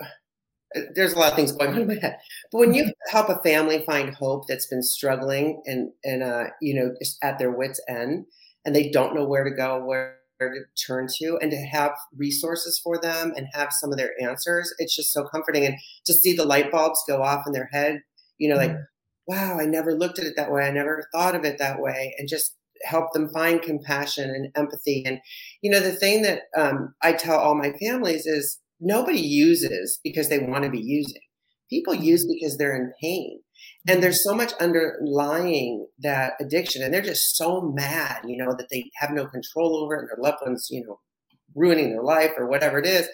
there's 0.95 1.13
a 1.13 1.19
lot 1.19 1.31
of 1.31 1.37
things 1.37 1.53
going 1.53 1.71
on 1.75 1.81
in 1.83 1.89
my 1.89 1.95
head, 1.95 2.19
but 2.51 2.59
when 2.59 2.75
you 2.75 2.85
mm-hmm. 2.85 3.17
help 3.17 3.29
a 3.29 3.41
family 3.43 3.85
find 3.87 4.15
hope 4.15 4.47
that's 4.49 4.67
been 4.67 4.83
struggling 4.83 5.63
and 5.65 5.91
and 6.05 6.23
uh, 6.23 6.45
you 6.61 6.75
know 6.75 6.93
just 6.99 7.23
at 7.23 7.39
their 7.39 7.53
wits 7.53 7.81
end, 7.89 8.27
and 8.65 8.75
they 8.75 8.91
don't 8.91 9.15
know 9.15 9.25
where 9.25 9.45
to 9.45 9.55
go, 9.55 9.85
where 9.85 10.17
to 10.41 10.61
turn 10.87 11.09
to 11.19 11.39
and 11.41 11.51
to 11.51 11.57
have 11.57 11.93
resources 12.17 12.81
for 12.83 12.99
them 13.01 13.33
and 13.37 13.49
have 13.53 13.73
some 13.73 13.91
of 13.91 13.99
their 13.99 14.13
answers 14.23 14.73
it's 14.79 14.95
just 14.95 15.13
so 15.13 15.25
comforting 15.25 15.67
and 15.67 15.75
to 16.05 16.15
see 16.15 16.33
the 16.33 16.45
light 16.45 16.71
bulbs 16.71 17.03
go 17.09 17.23
off 17.25 17.45
in 17.45 17.53
their 17.53 17.69
head 17.73 18.01
you 18.39 18.49
know, 18.49 18.57
like, 18.57 18.75
wow, 19.27 19.59
I 19.61 19.67
never 19.67 19.95
looked 19.95 20.19
at 20.19 20.25
it 20.25 20.35
that 20.37 20.51
way. 20.51 20.65
I 20.65 20.71
never 20.71 21.07
thought 21.13 21.35
of 21.35 21.45
it 21.45 21.59
that 21.59 21.81
way. 21.81 22.15
And 22.19 22.29
just 22.29 22.57
help 22.85 23.13
them 23.13 23.29
find 23.29 23.61
compassion 23.61 24.31
and 24.31 24.51
empathy. 24.57 25.03
And, 25.05 25.19
you 25.63 25.71
know, 25.71 25.81
the 25.81 25.93
thing 25.93 26.23
that 26.23 26.43
um, 26.57 26.95
I 27.03 27.13
tell 27.13 27.39
all 27.39 27.55
my 27.55 27.73
families 27.73 28.25
is 28.27 28.59
nobody 28.81 29.21
uses 29.21 30.01
because 30.03 30.29
they 30.29 30.39
want 30.39 30.65
to 30.65 30.71
be 30.71 30.81
using. 30.81 31.21
People 31.69 31.95
use 31.95 32.25
mm-hmm. 32.25 32.33
because 32.35 32.57
they're 32.57 32.77
in 32.77 32.93
pain. 33.01 33.41
And 33.89 34.03
there's 34.03 34.23
so 34.23 34.35
much 34.35 34.53
underlying 34.61 35.87
that 35.99 36.35
addiction. 36.41 36.83
And 36.83 36.95
they're 36.95 37.03
just 37.03 37.37
so 37.37 37.73
mad, 37.75 38.21
you 38.27 38.37
know, 38.37 38.55
that 38.57 38.69
they 38.71 38.91
have 38.97 39.11
no 39.11 39.27
control 39.27 39.77
over 39.83 39.97
it 39.97 40.01
and 40.01 40.09
their 40.09 40.23
loved 40.23 40.43
ones, 40.45 40.69
you 40.71 40.85
know, 40.87 41.01
ruining 41.55 41.91
their 41.91 42.03
life 42.03 42.33
or 42.37 42.49
whatever 42.49 42.79
it 42.79 42.87
is 42.87 43.09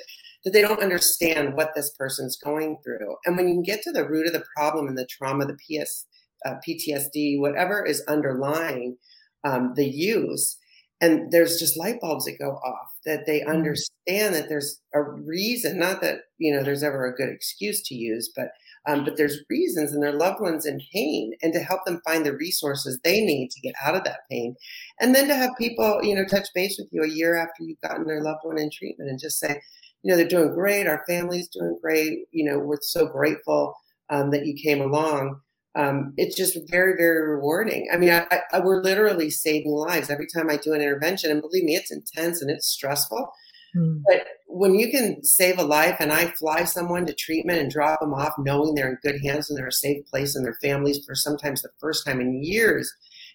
that 0.45 0.53
they 0.53 0.63
don't 0.63 0.83
understand 0.83 1.55
what 1.55 1.71
this 1.75 1.91
person's 1.99 2.37
going 2.37 2.79
through. 2.85 3.17
And 3.25 3.37
when 3.37 3.49
you 3.49 3.55
can 3.55 3.63
get 3.63 3.83
to 3.83 3.93
the 3.93 4.07
root 4.07 4.27
of 4.27 4.33
the 4.33 4.45
problem 4.57 4.87
and 4.87 4.99
the 4.99 5.07
trauma, 5.07 5.47
the 5.47 5.55
PS, 5.55 6.07
uh, 6.45 6.55
PTSD, 6.67 7.41
whatever 7.41 7.85
is 7.85 8.03
underlying 8.07 8.97
um, 9.45 9.73
the 9.75 9.89
use, 9.89 10.59
and 11.01 11.31
there's 11.33 11.59
just 11.59 11.77
light 11.77 12.01
bulbs 12.01 12.25
that 12.25 12.39
go 12.39 12.53
off 12.53 12.93
that 13.05 13.27
they 13.27 13.41
mm-hmm. 13.41 13.51
understand 13.51 14.35
that 14.35 14.49
there's 14.49 14.81
a 14.95 15.03
reason, 15.03 15.79
not 15.79 16.01
that 16.01 16.21
you 16.39 16.55
know 16.55 16.63
there's 16.63 16.83
ever 16.83 17.07
a 17.07 17.15
good 17.15 17.31
excuse 17.31 17.83
to 17.83 17.95
use, 17.95 18.31
but 18.35 18.49
um, 18.87 19.05
but 19.05 19.17
there's 19.17 19.41
reasons 19.49 19.93
and 19.93 20.03
their 20.03 20.13
loved 20.13 20.41
ones 20.41 20.67
in 20.67 20.81
pain 20.93 21.33
and 21.43 21.53
to 21.55 21.61
help 21.61 21.85
them 21.85 22.03
find 22.05 22.25
the 22.25 22.37
resources 22.37 23.01
they 23.03 23.21
need 23.23 23.51
to 23.51 23.61
get 23.61 23.75
out 23.85 23.97
of 23.97 24.05
that 24.05 24.21
pain 24.31 24.57
and 25.01 25.15
then 25.15 25.27
to 25.29 25.35
have 25.35 25.51
people 25.59 26.01
you 26.03 26.15
know 26.15 26.25
touch 26.25 26.49
base 26.55 26.77
with 26.79 26.89
you 26.93 27.03
a 27.03 27.09
year 27.09 27.35
after 27.37 27.63
you've 27.63 27.81
gotten 27.81 28.07
their 28.07 28.23
loved 28.23 28.41
one 28.43 28.59
in 28.59 28.71
treatment 28.71 29.09
and 29.09 29.19
just 29.19 29.39
say 29.39 29.61
you 30.05 30.11
know 30.11 30.17
they're 30.17 30.29
doing 30.29 30.55
great 30.55 30.87
our 30.87 31.03
family's 31.09 31.49
doing 31.49 31.77
great 31.83 32.27
you 32.31 32.45
know 32.45 32.59
we're 32.59 32.79
so 32.81 33.07
grateful 33.07 33.75
um, 34.11 34.31
that 34.31 34.47
you 34.47 34.55
came 34.55 34.81
along 34.81 35.41
um, 35.77 36.13
it's 36.17 36.37
just 36.37 36.57
very 36.71 36.93
very 36.97 37.29
rewarding 37.29 37.89
i 37.93 37.97
mean 37.97 38.11
I, 38.11 38.27
I, 38.53 38.61
we're 38.61 38.83
literally 38.83 39.31
saving 39.31 39.73
lives 39.73 40.11
every 40.11 40.29
time 40.33 40.49
i 40.49 40.57
do 40.57 40.73
an 40.73 40.83
intervention 40.83 41.31
and 41.31 41.41
believe 41.41 41.65
me 41.65 41.75
it's 41.75 41.91
intense 41.91 42.41
and 42.41 42.51
it's 42.51 42.69
stressful 42.69 43.33
mm. 43.75 44.03
but 44.07 44.27
when 44.47 44.75
you 44.75 44.91
can 44.91 45.25
save 45.25 45.59
a 45.59 45.65
life 45.65 45.97
and 45.99 46.13
i 46.13 46.27
fly 46.27 46.65
someone 46.65 47.07
to 47.07 47.15
treatment 47.15 47.61
and 47.61 47.71
drop 47.71 47.99
them 47.99 48.15
off 48.15 48.35
knowing 48.39 48.75
they're 48.75 48.91
in 48.91 48.99
good 49.03 49.21
hands 49.25 49.49
and 49.49 49.59
they're 49.59 49.67
a 49.67 49.73
safe 49.73 50.07
place 50.07 50.37
and 50.37 50.45
their 50.45 50.59
families 50.63 51.05
for 51.05 51.15
sometimes 51.15 51.63
the 51.63 51.71
first 51.81 52.07
time 52.07 52.21
in 52.21 52.45
years 52.45 52.93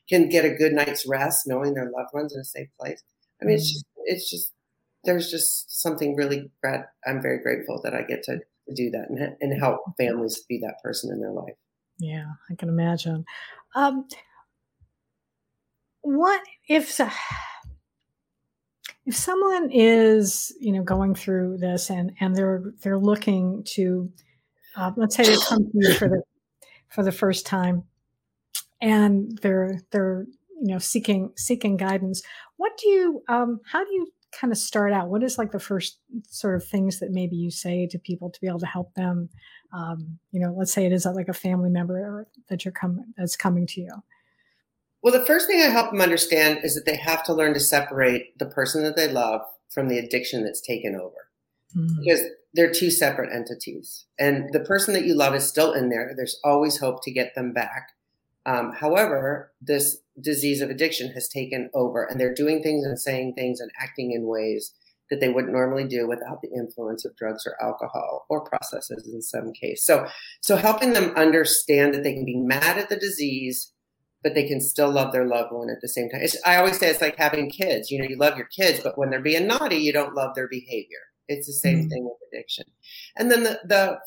can 0.07 0.29
get 0.29 0.45
a 0.45 0.55
good 0.55 0.73
night's 0.73 1.07
rest 1.07 1.43
knowing 1.45 1.73
their 1.73 1.91
loved 1.95 2.13
ones 2.13 2.33
in 2.33 2.39
a 2.39 2.45
safe 2.45 2.69
place 2.79 3.01
i 3.41 3.45
mean 3.45 3.57
mm. 3.57 3.59
it's 3.59 3.73
just 3.73 3.85
it's 4.05 4.29
just 4.29 4.53
there's 5.05 5.31
just 5.31 5.81
something 5.81 6.15
really 6.15 6.51
i'm 7.07 7.21
very 7.21 7.41
grateful 7.41 7.81
that 7.83 7.93
i 7.93 8.01
get 8.01 8.23
to, 8.23 8.37
to 8.67 8.75
do 8.75 8.89
that 8.89 9.07
and, 9.09 9.35
and 9.39 9.59
help 9.59 9.81
families 9.97 10.43
be 10.47 10.59
that 10.59 10.75
person 10.83 11.11
in 11.11 11.19
their 11.19 11.31
life 11.31 11.55
yeah, 11.99 12.25
I 12.49 12.55
can 12.55 12.69
imagine. 12.69 13.25
Um, 13.75 14.07
what 16.01 16.41
if 16.67 16.99
if 19.05 19.15
someone 19.15 19.69
is 19.71 20.55
you 20.59 20.71
know 20.71 20.81
going 20.81 21.13
through 21.13 21.57
this 21.57 21.89
and 21.89 22.13
and 22.21 22.35
they're 22.35 22.71
they're 22.81 22.97
looking 22.97 23.63
to 23.65 24.09
uh, 24.77 24.91
let's 24.95 25.15
say 25.15 25.23
they 25.23 25.35
come 25.47 25.65
to 25.65 25.71
you 25.73 25.93
for 25.93 26.07
the 26.07 26.23
for 26.89 27.03
the 27.03 27.11
first 27.11 27.45
time 27.45 27.83
and 28.81 29.37
they're 29.41 29.81
they're 29.91 30.25
you 30.61 30.73
know 30.73 30.79
seeking 30.79 31.31
seeking 31.35 31.75
guidance 31.75 32.23
what 32.55 32.71
do 32.77 32.87
you 32.87 33.23
um 33.27 33.59
how 33.69 33.83
do 33.83 33.91
you 33.91 34.07
kind 34.31 34.51
of 34.51 34.57
start 34.57 34.93
out 34.93 35.09
what 35.09 35.23
is 35.23 35.37
like 35.37 35.51
the 35.51 35.59
first 35.59 35.99
sort 36.27 36.55
of 36.55 36.63
things 36.63 36.99
that 36.99 37.11
maybe 37.11 37.35
you 37.35 37.49
say 37.49 37.87
to 37.87 37.97
people 37.97 38.29
to 38.29 38.39
be 38.39 38.47
able 38.47 38.59
to 38.59 38.65
help 38.65 38.93
them 38.93 39.29
um, 39.73 40.19
you 40.31 40.39
know, 40.39 40.53
let's 40.57 40.73
say 40.73 40.85
it 40.85 40.91
is 40.91 41.05
like 41.05 41.27
a 41.27 41.33
family 41.33 41.69
member 41.69 42.27
that 42.49 42.65
you're 42.65 42.71
coming 42.71 43.13
that's 43.17 43.35
coming 43.35 43.67
to 43.67 43.81
you? 43.81 43.91
Well, 45.01 45.17
the 45.17 45.25
first 45.25 45.47
thing 45.47 45.61
I 45.61 45.65
help 45.65 45.91
them 45.91 46.01
understand 46.01 46.59
is 46.63 46.75
that 46.75 46.85
they 46.85 46.97
have 46.97 47.23
to 47.25 47.33
learn 47.33 47.53
to 47.53 47.59
separate 47.59 48.37
the 48.37 48.47
person 48.47 48.83
that 48.83 48.95
they 48.95 49.07
love 49.07 49.41
from 49.69 49.87
the 49.87 49.99
addiction 49.99 50.43
that's 50.43 50.61
taken 50.61 50.95
over. 50.95 51.29
Mm-hmm. 51.77 52.01
Because 52.03 52.21
they're 52.53 52.71
two 52.71 52.89
separate 52.89 53.33
entities. 53.33 54.05
And 54.17 54.51
the 54.51 54.59
person 54.59 54.93
that 54.95 55.05
you 55.05 55.13
love 55.13 55.35
is 55.35 55.47
still 55.47 55.71
in 55.73 55.89
there. 55.89 56.11
There's 56.15 56.39
always 56.43 56.79
hope 56.79 57.03
to 57.03 57.11
get 57.11 57.35
them 57.35 57.53
back. 57.53 57.89
Um, 58.49 58.73
however, 58.73 59.51
this 59.61 59.97
disease 60.19 60.61
of 60.61 60.71
addiction 60.71 61.11
has 61.11 61.29
taken 61.29 61.69
over, 61.75 62.03
and 62.03 62.19
they're 62.19 62.33
doing 62.33 62.63
things 62.63 62.83
and 62.83 62.99
saying 62.99 63.35
things 63.35 63.59
and 63.59 63.69
acting 63.79 64.11
in 64.11 64.25
ways 64.25 64.73
that 65.11 65.19
they 65.19 65.29
wouldn't 65.29 65.53
normally 65.53 65.87
do 65.87 66.07
without 66.07 66.41
the 66.41 66.49
influence 66.55 67.05
of 67.05 67.15
drugs 67.15 67.45
or 67.45 67.55
alcohol 67.63 68.25
or 68.27 68.43
processes 68.43 69.07
in 69.11 69.21
some 69.21 69.53
case. 69.53 69.85
So, 69.85 70.07
so 70.41 70.55
helping 70.55 70.93
them 70.93 71.11
understand 71.15 71.93
that 71.93 72.03
they 72.03 72.13
can 72.13 72.25
be 72.25 72.37
mad 72.37 72.79
at 72.79 72.89
the 72.89 72.95
disease, 72.95 73.71
but 74.23 74.33
they 74.33 74.47
can 74.47 74.61
still 74.61 74.91
love 74.91 75.11
their 75.11 75.25
loved 75.27 75.51
one 75.51 75.69
at 75.69 75.81
the 75.81 75.87
same 75.87 76.09
time. 76.09 76.21
It's, 76.21 76.37
I 76.43 76.55
always 76.55 76.79
say 76.79 76.89
it's 76.89 77.01
like 77.01 77.17
having 77.17 77.51
kids. 77.51 77.91
You 77.91 77.99
know, 77.99 78.07
you 78.09 78.17
love 78.17 78.35
your 78.35 78.47
kids, 78.47 78.79
but 78.83 78.97
when 78.97 79.11
they're 79.11 79.21
being 79.21 79.45
naughty, 79.47 79.77
you 79.77 79.93
don't 79.93 80.15
love 80.15 80.33
their 80.33 80.47
behavior. 80.47 80.99
It's 81.27 81.45
the 81.45 81.53
same 81.53 81.81
mm-hmm. 81.81 81.89
thing 81.89 82.03
with 82.05 82.17
addiction. 82.33 82.65
And 83.15 83.31
then 83.31 83.43
the, 83.43 83.59
the 83.63 83.99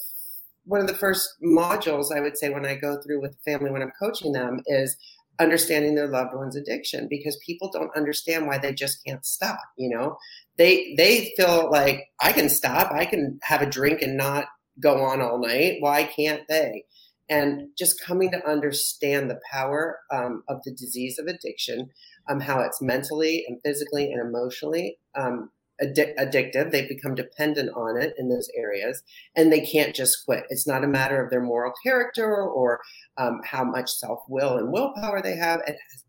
one 0.64 0.80
of 0.80 0.86
the 0.86 0.94
first 0.94 1.36
modules 1.44 2.14
I 2.14 2.20
would 2.20 2.36
say 2.36 2.50
when 2.50 2.66
I 2.66 2.74
go 2.76 3.00
through 3.00 3.20
with 3.20 3.32
the 3.32 3.50
family 3.50 3.70
when 3.70 3.82
I'm 3.82 3.92
coaching 3.98 4.32
them 4.32 4.60
is 4.66 4.96
understanding 5.40 5.94
their 5.94 6.08
loved 6.08 6.34
one's 6.34 6.56
addiction 6.56 7.08
because 7.08 7.40
people 7.44 7.70
don't 7.72 7.96
understand 7.96 8.46
why 8.46 8.58
they 8.58 8.72
just 8.72 9.04
can't 9.04 9.24
stop 9.24 9.64
you 9.76 9.88
know? 9.88 10.16
They 10.58 10.94
they 10.96 11.32
feel 11.36 11.70
like 11.70 12.08
i 12.20 12.32
can 12.32 12.48
stop. 12.48 12.92
I 12.92 13.06
can 13.06 13.38
have 13.42 13.62
a 13.62 13.70
drink 13.70 14.02
and 14.02 14.16
not 14.16 14.46
go 14.80 15.02
on 15.02 15.20
all 15.20 15.38
night. 15.38 15.76
Why 15.80 16.04
can't 16.04 16.42
they? 16.48 16.84
And 17.28 17.68
just 17.78 18.02
coming 18.02 18.30
to 18.32 18.46
understand 18.46 19.30
the 19.30 19.40
power 19.50 20.00
um, 20.10 20.42
of 20.48 20.62
the 20.64 20.70
disease 20.72 21.18
of 21.18 21.26
addiction 21.26 21.90
um, 22.28 22.40
how 22.40 22.60
it's 22.60 22.82
mentally 22.82 23.44
and 23.48 23.58
physically 23.64 24.12
and 24.12 24.20
emotionally 24.20 24.98
um, 25.14 25.50
addic- 25.82 26.16
addictive. 26.16 26.70
They 26.70 26.86
become 26.86 27.14
dependent 27.14 27.70
on 27.74 28.00
it 28.00 28.14
in 28.18 28.28
those 28.28 28.48
areas, 28.56 29.02
and 29.36 29.52
they 29.52 29.60
can't 29.60 29.94
just 29.94 30.24
quit. 30.24 30.44
It's 30.48 30.66
not 30.66 30.84
a 30.84 30.88
matter 30.88 31.22
of 31.22 31.30
their 31.30 31.42
moral 31.42 31.72
character 31.82 32.34
or 32.36 32.80
um, 33.16 33.40
how 33.44 33.64
much 33.64 33.90
self 33.90 34.20
will 34.28 34.56
and 34.56 34.72
willpower 34.72 35.20
they 35.20 35.36
have. 35.36 35.60
It 35.60 35.76
has, 35.90 36.04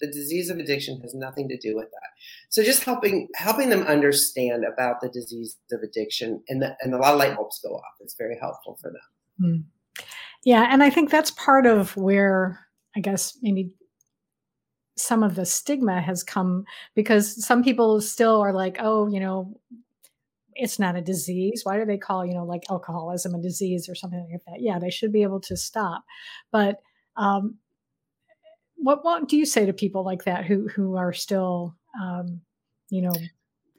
the 0.00 0.06
disease 0.08 0.50
of 0.50 0.58
addiction 0.58 1.00
has 1.00 1.14
nothing 1.14 1.48
to 1.48 1.56
do 1.56 1.74
with 1.74 1.86
that. 1.86 2.10
So 2.50 2.62
just 2.62 2.84
helping 2.84 3.28
helping 3.36 3.70
them 3.70 3.86
understand 3.86 4.64
about 4.64 5.00
the 5.00 5.08
disease 5.08 5.56
of 5.72 5.80
addiction, 5.82 6.42
and 6.48 6.62
the, 6.62 6.76
and 6.80 6.94
a 6.94 6.98
lot 6.98 7.14
of 7.14 7.18
light 7.18 7.36
bulbs 7.36 7.60
go 7.62 7.74
off. 7.74 7.94
It's 8.00 8.16
very 8.16 8.36
helpful 8.40 8.78
for 8.80 8.90
them. 8.90 9.00
Mm. 9.40 10.04
Yeah, 10.44 10.68
and 10.70 10.82
I 10.82 10.90
think 10.90 11.10
that's 11.10 11.30
part 11.30 11.66
of 11.66 11.96
where 11.96 12.60
I 12.96 13.00
guess 13.00 13.38
maybe 13.40 13.72
some 14.96 15.22
of 15.22 15.34
the 15.34 15.44
stigma 15.44 16.00
has 16.00 16.22
come 16.22 16.64
because 16.94 17.44
some 17.44 17.64
people 17.64 18.00
still 18.00 18.40
are 18.40 18.52
like, 18.52 18.76
oh, 18.80 19.08
you 19.08 19.20
know, 19.20 19.58
it's 20.54 20.78
not 20.78 20.96
a 20.96 21.00
disease. 21.00 21.62
Why 21.64 21.78
do 21.78 21.84
they 21.84 21.98
call, 21.98 22.24
you 22.24 22.34
know, 22.34 22.44
like 22.44 22.64
alcoholism 22.70 23.34
a 23.34 23.42
disease 23.42 23.88
or 23.88 23.94
something 23.94 24.26
like 24.30 24.42
that? 24.46 24.62
Yeah, 24.62 24.78
they 24.78 24.90
should 24.90 25.12
be 25.12 25.22
able 25.22 25.40
to 25.40 25.56
stop. 25.56 26.04
But 26.52 26.80
um, 27.16 27.56
what 28.76 29.04
what 29.04 29.28
do 29.28 29.36
you 29.36 29.46
say 29.46 29.66
to 29.66 29.72
people 29.72 30.04
like 30.04 30.24
that 30.24 30.44
who 30.44 30.68
who 30.68 30.96
are 30.96 31.12
still, 31.12 31.74
um, 32.00 32.40
you 32.90 33.02
know, 33.02 33.12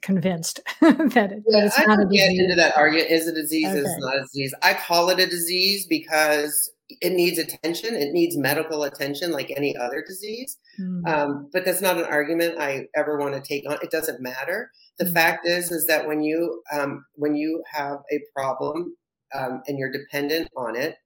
convinced 0.02 0.60
that, 0.80 1.32
it, 1.32 1.42
yeah, 1.48 1.60
that 1.60 1.66
it's 1.66 1.78
I 1.78 1.84
not 1.84 2.00
a 2.00 2.04
disease? 2.04 2.20
Get 2.20 2.44
into 2.44 2.54
that 2.56 2.76
argument: 2.76 3.10
is 3.10 3.26
a 3.26 3.32
disease? 3.32 3.68
Okay. 3.68 3.78
Is 3.78 3.96
not 3.98 4.16
a 4.16 4.20
disease? 4.20 4.54
I 4.62 4.74
call 4.74 5.08
it 5.10 5.18
a 5.18 5.26
disease 5.26 5.86
because 5.86 6.70
it 6.88 7.12
needs 7.12 7.38
attention. 7.38 7.94
It 7.94 8.12
needs 8.12 8.36
medical 8.36 8.84
attention 8.84 9.32
like 9.32 9.52
any 9.56 9.76
other 9.76 10.04
disease. 10.06 10.58
Mm. 10.80 11.06
Um, 11.06 11.50
but 11.52 11.64
that's 11.64 11.80
not 11.80 11.98
an 11.98 12.04
argument 12.04 12.60
I 12.60 12.86
ever 12.94 13.18
want 13.18 13.34
to 13.34 13.40
take 13.40 13.68
on. 13.68 13.78
It 13.82 13.90
doesn't 13.90 14.22
matter. 14.22 14.70
The 14.98 15.06
mm. 15.06 15.12
fact 15.12 15.46
is, 15.46 15.70
is 15.72 15.86
that 15.86 16.06
when 16.06 16.22
you 16.22 16.62
um, 16.72 17.04
when 17.14 17.34
you 17.34 17.62
have 17.72 17.98
a 18.12 18.20
problem 18.34 18.96
um, 19.34 19.62
and 19.66 19.78
you're 19.78 19.92
dependent 19.92 20.48
on 20.56 20.76
it, 20.76 20.96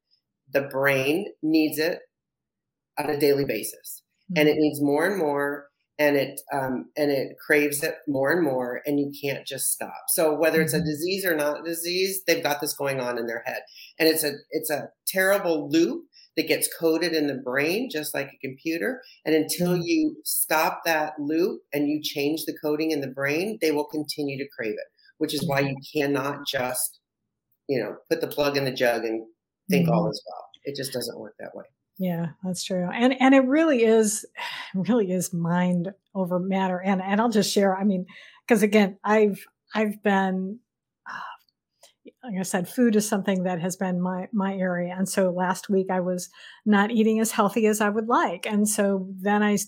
the 0.52 0.62
brain 0.62 1.26
needs 1.42 1.78
it 1.78 2.00
on 2.98 3.08
a 3.08 3.18
daily 3.18 3.44
basis, 3.44 4.02
mm. 4.30 4.38
and 4.38 4.48
it 4.48 4.56
needs 4.58 4.82
more 4.82 5.06
and 5.06 5.18
more 5.18 5.69
and 6.00 6.16
it 6.16 6.40
um, 6.52 6.86
and 6.96 7.12
it 7.12 7.36
craves 7.38 7.84
it 7.84 7.96
more 8.08 8.32
and 8.32 8.42
more 8.42 8.80
and 8.86 8.98
you 8.98 9.12
can't 9.22 9.46
just 9.46 9.70
stop 9.70 10.04
so 10.08 10.34
whether 10.34 10.60
it's 10.60 10.72
a 10.72 10.78
mm-hmm. 10.78 10.86
disease 10.86 11.24
or 11.24 11.36
not 11.36 11.60
a 11.60 11.62
disease 11.62 12.22
they've 12.26 12.42
got 12.42 12.60
this 12.60 12.72
going 12.72 12.98
on 12.98 13.18
in 13.18 13.26
their 13.26 13.42
head 13.46 13.60
and 13.98 14.08
it's 14.08 14.24
a 14.24 14.32
it's 14.50 14.70
a 14.70 14.88
terrible 15.06 15.70
loop 15.70 16.06
that 16.36 16.48
gets 16.48 16.68
coded 16.80 17.12
in 17.12 17.26
the 17.26 17.34
brain 17.34 17.88
just 17.92 18.14
like 18.14 18.28
a 18.28 18.46
computer 18.46 19.02
and 19.24 19.34
until 19.34 19.74
mm-hmm. 19.74 19.82
you 19.82 20.16
stop 20.24 20.80
that 20.84 21.12
loop 21.18 21.60
and 21.72 21.88
you 21.88 22.00
change 22.02 22.44
the 22.46 22.56
coding 22.64 22.90
in 22.90 23.02
the 23.02 23.08
brain 23.08 23.58
they 23.60 23.70
will 23.70 23.86
continue 23.86 24.38
to 24.38 24.48
crave 24.56 24.72
it 24.72 24.88
which 25.18 25.34
is 25.34 25.46
why 25.46 25.60
you 25.60 25.76
cannot 25.94 26.38
just 26.48 26.98
you 27.68 27.78
know 27.78 27.96
put 28.08 28.22
the 28.22 28.26
plug 28.26 28.56
in 28.56 28.64
the 28.64 28.72
jug 28.72 29.04
and 29.04 29.26
think 29.68 29.86
mm-hmm. 29.86 29.94
all 29.94 30.10
is 30.10 30.22
well 30.26 30.46
it 30.64 30.74
just 30.74 30.92
doesn't 30.92 31.20
work 31.20 31.34
that 31.38 31.54
way 31.54 31.64
yeah, 32.00 32.28
that's 32.42 32.64
true. 32.64 32.88
And 32.90 33.14
and 33.20 33.34
it 33.34 33.44
really 33.44 33.84
is 33.84 34.24
really 34.74 35.12
is 35.12 35.34
mind 35.34 35.92
over 36.14 36.40
matter. 36.40 36.80
And 36.80 37.02
and 37.02 37.20
I'll 37.20 37.28
just 37.28 37.52
share, 37.52 37.76
I 37.76 37.84
mean, 37.84 38.06
because 38.48 38.62
again, 38.62 38.98
I've 39.04 39.44
I've 39.74 40.02
been 40.02 40.58
like 42.24 42.40
I 42.40 42.42
said, 42.42 42.68
food 42.68 42.96
is 42.96 43.06
something 43.06 43.44
that 43.44 43.60
has 43.60 43.76
been 43.76 44.00
my 44.00 44.28
my 44.32 44.54
area. 44.54 44.94
And 44.96 45.06
so 45.06 45.30
last 45.30 45.68
week 45.68 45.88
I 45.90 46.00
was 46.00 46.30
not 46.64 46.90
eating 46.90 47.20
as 47.20 47.32
healthy 47.32 47.66
as 47.66 47.82
I 47.82 47.90
would 47.90 48.08
like. 48.08 48.46
And 48.46 48.66
so 48.66 49.06
then 49.20 49.42
I 49.42 49.58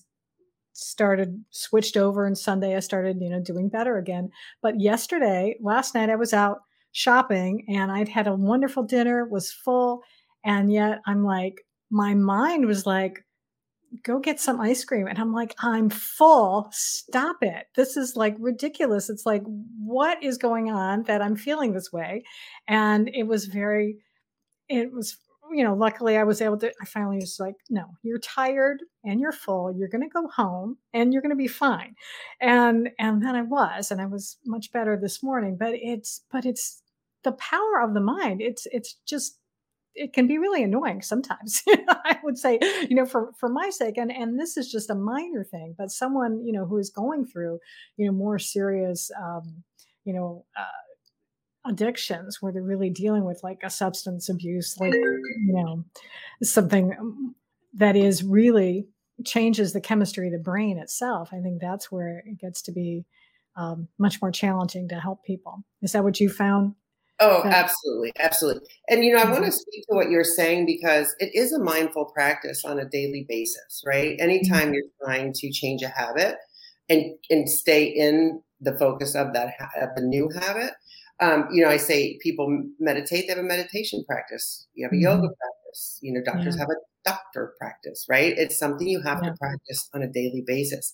started 0.73 1.45
switched 1.51 1.99
over 1.99 2.25
and 2.25 2.38
Sunday 2.38 2.75
I 2.75 2.81
started, 2.81 3.18
you 3.21 3.29
know, 3.29 3.40
doing 3.40 3.68
better 3.68 3.99
again. 3.99 4.31
But 4.62 4.81
yesterday, 4.81 5.57
last 5.61 5.95
night 5.95 6.09
I 6.09 6.16
was 6.16 6.33
out 6.33 6.61
shopping 6.92 7.66
and 7.68 7.92
I'd 7.92 8.09
had 8.09 8.27
a 8.27 8.35
wonderful 8.35 8.85
dinner, 8.85 9.27
was 9.29 9.53
full, 9.53 10.01
and 10.47 10.73
yet 10.73 11.01
I'm 11.07 11.25
like 11.25 11.61
my 11.93 12.15
mind 12.15 12.65
was 12.67 12.87
like, 12.87 13.25
go 14.03 14.19
get 14.19 14.41
some 14.41 14.61
ice 14.61 14.83
cream. 14.83 15.07
And 15.07 15.19
I'm 15.19 15.35
like, 15.35 15.55
I'm 15.59 15.91
full. 15.91 16.69
Stop 16.73 17.37
it. 17.43 17.67
This 17.77 17.99
is 17.99 18.17
like 18.17 18.35
ridiculous. 18.39 19.11
It's 19.11 19.27
like, 19.27 19.43
what 19.45 20.23
is 20.23 20.39
going 20.39 20.71
on 20.71 21.03
that 21.03 21.21
I'm 21.21 21.37
feeling 21.37 21.73
this 21.75 21.93
way? 21.93 22.25
And 22.67 23.11
it 23.13 23.25
was 23.25 23.45
very, 23.45 23.99
it 24.71 24.91
was, 24.91 25.19
you 25.53 25.63
know, 25.63 25.75
luckily 25.75 26.17
I 26.17 26.25
was 26.25 26.41
able 26.41 26.57
to, 26.59 26.73
I 26.81 26.87
finally 26.87 27.17
was 27.17 27.37
like, 27.39 27.57
no, 27.69 27.85
you're 28.03 28.19
tired 28.19 28.79
and 29.05 29.21
you're 29.21 29.31
full. 29.31 29.71
You're 29.77 29.89
going 29.89 30.09
to 30.09 30.09
go 30.09 30.27
home 30.29 30.79
and 30.95 31.13
you're 31.13 31.21
going 31.21 31.29
to 31.29 31.37
be 31.37 31.47
fine. 31.47 31.95
And, 32.41 32.89
and 32.99 33.23
then 33.23 33.37
I 33.37 33.43
was, 33.43 33.91
and 33.91 34.01
I 34.01 34.07
was 34.07 34.39
much 34.47 34.73
better 34.73 34.97
this 34.97 35.23
morning, 35.23 35.59
but 35.61 35.75
it's, 35.75 36.23
but 36.33 36.47
it's 36.47 36.83
the 37.23 37.33
power 37.33 37.83
of 37.83 37.93
the 37.93 38.01
mind. 38.01 38.41
It's, 38.41 38.67
it's 38.73 38.97
just 39.07 39.39
it 39.95 40.13
can 40.13 40.27
be 40.27 40.39
really 40.39 40.63
annoying 40.63 41.03
sometimes. 41.03 41.63
I 41.69 42.19
would 42.23 42.39
say, 42.39 42.59
you 42.89 42.97
know, 42.97 43.07
for 43.07 43.33
for 43.39 43.49
my 43.49 43.71
sake, 43.71 43.99
and 43.99 44.11
and 44.11 44.39
this 44.39 44.57
is 44.57 44.71
just 44.71 44.91
a 44.91 44.95
minor 44.95 45.45
thing, 45.45 45.75
but 45.77 45.91
someone 45.91 46.45
you 46.45 46.53
know 46.53 46.67
who 46.67 46.79
is 46.79 46.91
going 46.91 47.27
through, 47.27 47.59
you 47.97 48.07
know, 48.07 48.13
more 48.13 48.39
serious, 48.39 49.11
um, 49.21 49.63
you 50.05 50.13
know. 50.13 50.45
Uh, 50.59 50.65
addictions 51.65 52.39
where 52.41 52.53
they're 52.53 52.61
really 52.61 52.91
dealing 52.91 53.25
with 53.25 53.41
like 53.45 53.61
a 53.63 53.71
substance 53.71 54.29
abuse 54.29 54.77
like 54.81 54.93
you 54.93 55.53
know 55.53 55.85
something 56.43 56.93
um, 56.99 57.37
that 57.73 57.95
is 57.95 58.25
really 58.25 58.85
changes 59.25 59.73
the 59.73 59.81
chemistry 59.81 60.27
of 60.27 60.33
the 60.33 60.41
brain 60.41 60.77
itself 60.77 61.29
i 61.33 61.39
think 61.39 61.61
that's 61.61 61.93
where 61.93 62.21
it 62.27 62.37
gets 62.37 62.63
to 62.63 62.73
be 62.73 63.05
um, 63.55 63.87
much 63.97 64.21
more 64.21 64.33
challenging 64.33 64.89
to 64.89 64.99
help 64.99 65.25
people 65.25 65.63
is 65.83 65.93
that 65.93 66.03
what 66.03 66.19
you 66.19 66.29
found 66.29 66.75
Oh, 67.25 67.43
absolutely. 67.45 68.13
Absolutely. 68.19 68.69
And, 68.89 69.05
you 69.05 69.15
know, 69.15 69.23
I 69.23 69.27
want 69.27 69.45
to 69.45 69.51
mm-hmm. 69.51 69.51
speak 69.51 69.85
to 69.89 69.95
what 69.95 70.11
you're 70.11 70.25
saying 70.25 70.67
because 70.67 71.15
it 71.21 71.31
is 71.35 71.53
a 71.53 71.63
mindful 71.63 72.07
practice 72.07 72.65
on 72.65 72.81
a 72.81 72.85
daily 72.85 73.25
basis, 73.29 73.83
right? 73.87 74.17
Anytime 74.19 74.65
mm-hmm. 74.67 74.75
you're 74.75 74.83
trying 75.05 75.33
to 75.35 75.53
change 75.53 75.83
a 75.83 75.89
habit 75.89 76.35
and, 76.89 77.15
and 77.31 77.49
stay 77.49 77.85
in 77.85 78.43
the 78.61 78.77
focus 78.77 79.15
of 79.15 79.33
that, 79.35 79.55
of 79.81 79.91
the 79.95 80.03
new 80.03 80.31
habit, 80.35 80.73
um, 81.21 81.47
you 81.53 81.63
know, 81.63 81.71
I 81.71 81.77
say 81.77 82.19
people 82.21 82.49
meditate, 82.81 83.29
they 83.29 83.35
have 83.35 83.39
a 83.39 83.47
meditation 83.47 84.03
practice. 84.09 84.67
You 84.75 84.87
have 84.87 84.93
a 84.93 84.97
mm-hmm. 84.97 85.03
yoga 85.03 85.29
practice. 85.29 85.99
You 86.03 86.15
know, 86.15 86.23
doctors 86.25 86.57
yeah. 86.57 86.63
have 86.63 86.71
a 86.71 87.09
doctor 87.09 87.55
practice, 87.59 88.05
right? 88.09 88.35
It's 88.37 88.59
something 88.59 88.89
you 88.89 89.01
have 89.03 89.21
yeah. 89.23 89.31
to 89.31 89.37
practice 89.37 89.89
on 89.95 90.03
a 90.03 90.09
daily 90.09 90.43
basis. 90.45 90.93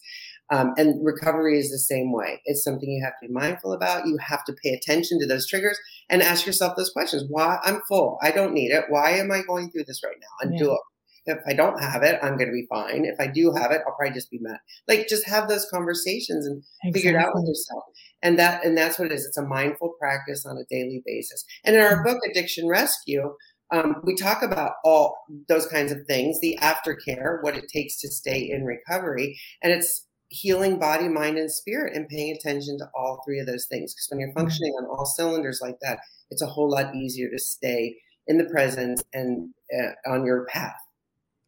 Um, 0.51 0.73
and 0.77 1.05
recovery 1.05 1.59
is 1.59 1.71
the 1.71 1.79
same 1.79 2.13
way. 2.13 2.41
It's 2.47 2.65
something 2.65 2.89
you 2.89 3.05
have 3.05 3.15
to 3.21 3.29
be 3.29 3.33
mindful 3.33 3.73
about. 3.73 4.07
You 4.07 4.17
have 4.19 4.45
to 4.47 4.55
pay 4.63 4.71
attention 4.71 5.19
to 5.21 5.27
those 5.27 5.47
triggers 5.47 5.79
and 6.09 6.23
ask 6.23 6.47
yourself 6.47 6.75
those 6.77 6.91
questions. 6.91 7.25
Why 7.29 7.59
I'm 7.63 7.81
full. 7.89 8.19
I 8.23 8.31
don't 8.31 8.55
need 8.55 8.71
it. 8.71 8.85
Why 8.89 9.11
am 9.11 9.31
I 9.31 9.43
going 9.43 9.71
through 9.71 9.85
this 9.85 10.03
right 10.05 10.17
now? 10.21 10.47
And 10.47 10.55
yeah. 10.55 10.65
do 10.65 10.73
it. 10.73 10.81
If 11.27 11.39
I 11.47 11.53
don't 11.53 11.79
have 11.83 12.03
it, 12.03 12.19
I'm 12.23 12.39
going 12.39 12.49
to 12.49 12.55
be 12.55 12.67
fine. 12.71 13.05
If 13.05 13.21
I 13.21 13.27
do 13.27 13.53
have 13.53 13.71
it, 13.71 13.83
I'll 13.87 13.95
probably 13.95 14.15
just 14.15 14.31
be 14.31 14.39
mad. 14.41 14.61
Like 14.87 15.09
just 15.09 15.29
have 15.29 15.47
those 15.47 15.69
conversations 15.71 16.47
and 16.47 16.63
exactly. 16.83 16.93
figure 16.93 17.19
it 17.19 17.23
out 17.23 17.35
with 17.35 17.47
yourself. 17.47 17.85
And 18.23 18.39
that 18.39 18.65
and 18.65 18.77
that's 18.77 18.99
what 18.99 19.13
it 19.13 19.15
is. 19.15 19.27
It's 19.27 19.37
a 19.37 19.47
mindful 19.47 19.95
practice 20.01 20.47
on 20.47 20.57
a 20.57 20.65
daily 20.71 21.03
basis. 21.05 21.45
And 21.65 21.77
in 21.77 21.83
our 21.83 21.97
mm-hmm. 21.97 22.05
book, 22.05 22.19
Addiction 22.31 22.67
Rescue, 22.67 23.35
um, 23.71 23.97
we 24.05 24.15
talk 24.15 24.43
about 24.43 24.73
all 24.83 25.19
those 25.49 25.67
kinds 25.67 25.93
of 25.93 26.07
things, 26.07 26.41
the 26.41 26.59
aftercare, 26.63 27.43
what 27.43 27.57
it 27.57 27.69
takes 27.69 28.01
to 28.01 28.09
stay 28.09 28.51
in 28.51 28.65
recovery, 28.65 29.39
and 29.63 29.73
it's 29.73 30.07
healing 30.29 30.79
body, 30.79 31.09
mind, 31.09 31.39
and 31.39 31.51
spirit 31.51 31.97
and 31.97 32.09
paying 32.09 32.37
attention 32.37 32.79
to 32.79 32.89
all 32.95 33.23
three 33.25 33.39
of 33.41 33.47
those 33.47 33.67
things. 33.67 33.95
Because 33.95 34.09
when 34.11 34.21
you're 34.21 34.29
mm-hmm. 34.31 34.41
functioning 34.41 34.73
on 34.73 34.87
all 34.87 35.07
cylinders 35.07 35.61
like 35.63 35.79
that, 35.81 36.01
it's 36.31 36.43
a 36.43 36.47
whole 36.47 36.71
lot 36.71 36.95
easier 36.95 37.31
to 37.31 37.39
stay 37.39 37.97
in 38.27 38.39
the 38.39 38.45
present 38.45 39.03
and 39.13 39.51
uh, 39.75 40.11
on 40.11 40.25
your 40.25 40.45
path. 40.47 40.77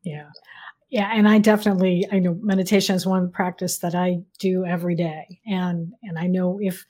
Yeah. 0.03 0.29
Yeah, 0.89 1.09
and 1.15 1.29
I 1.29 1.39
definitely 1.39 2.05
I 2.11 2.19
know 2.19 2.37
meditation 2.43 2.97
is 2.97 3.07
one 3.07 3.31
practice 3.31 3.79
that 3.79 3.95
I 3.95 4.23
do 4.41 4.65
every 4.65 4.97
day. 4.97 5.41
And 5.47 5.93
and 6.03 6.19
I 6.19 6.27
know 6.27 6.59
if 6.61 6.85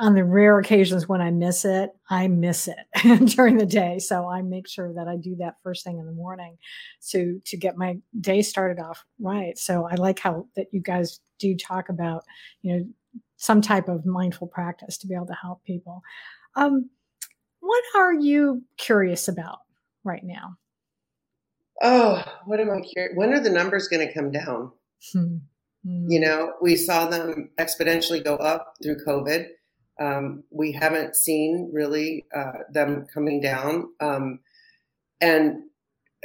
on 0.00 0.14
the 0.14 0.24
rare 0.24 0.58
occasions 0.58 1.06
when 1.06 1.20
I 1.20 1.30
miss 1.30 1.66
it, 1.66 1.90
I 2.08 2.26
miss 2.26 2.68
it 2.68 3.26
during 3.36 3.58
the 3.58 3.66
day. 3.66 3.98
So 3.98 4.26
I 4.26 4.40
make 4.40 4.66
sure 4.66 4.94
that 4.94 5.06
I 5.06 5.16
do 5.16 5.36
that 5.36 5.56
first 5.62 5.84
thing 5.84 5.98
in 5.98 6.06
the 6.06 6.12
morning 6.12 6.56
to 7.10 7.40
to 7.44 7.56
get 7.56 7.76
my 7.76 7.98
day 8.18 8.40
started 8.40 8.82
off 8.82 9.04
right. 9.20 9.56
So 9.58 9.86
I 9.86 9.96
like 9.96 10.18
how 10.18 10.46
that 10.56 10.68
you 10.72 10.80
guys 10.80 11.20
do 11.38 11.54
talk 11.54 11.90
about, 11.90 12.24
you 12.62 12.76
know, 12.76 12.84
some 13.36 13.60
type 13.60 13.88
of 13.88 14.06
mindful 14.06 14.46
practice 14.46 14.96
to 14.98 15.06
be 15.06 15.14
able 15.14 15.26
to 15.26 15.36
help 15.40 15.62
people. 15.64 16.02
Um, 16.56 16.88
what 17.60 17.84
are 17.94 18.14
you 18.14 18.62
curious 18.78 19.28
about 19.28 19.58
right 20.02 20.24
now? 20.24 20.56
Oh, 21.82 22.22
what 22.46 22.58
am 22.58 22.70
I 22.70 22.80
curious? 22.80 23.12
When 23.16 23.34
are 23.34 23.40
the 23.40 23.50
numbers 23.50 23.88
going 23.88 24.06
to 24.06 24.12
come 24.12 24.30
down? 24.30 24.72
Hmm. 25.12 25.36
You 25.82 26.20
know, 26.20 26.52
we 26.60 26.76
saw 26.76 27.06
them 27.06 27.50
exponentially 27.58 28.22
go 28.22 28.36
up 28.36 28.74
through 28.82 29.04
COVID 29.06 29.46
um, 30.00 30.44
we 30.50 30.72
haven't 30.72 31.16
seen 31.16 31.70
really 31.72 32.24
uh, 32.34 32.64
them 32.72 33.06
coming 33.12 33.40
down, 33.40 33.90
um, 34.00 34.40
and 35.20 35.62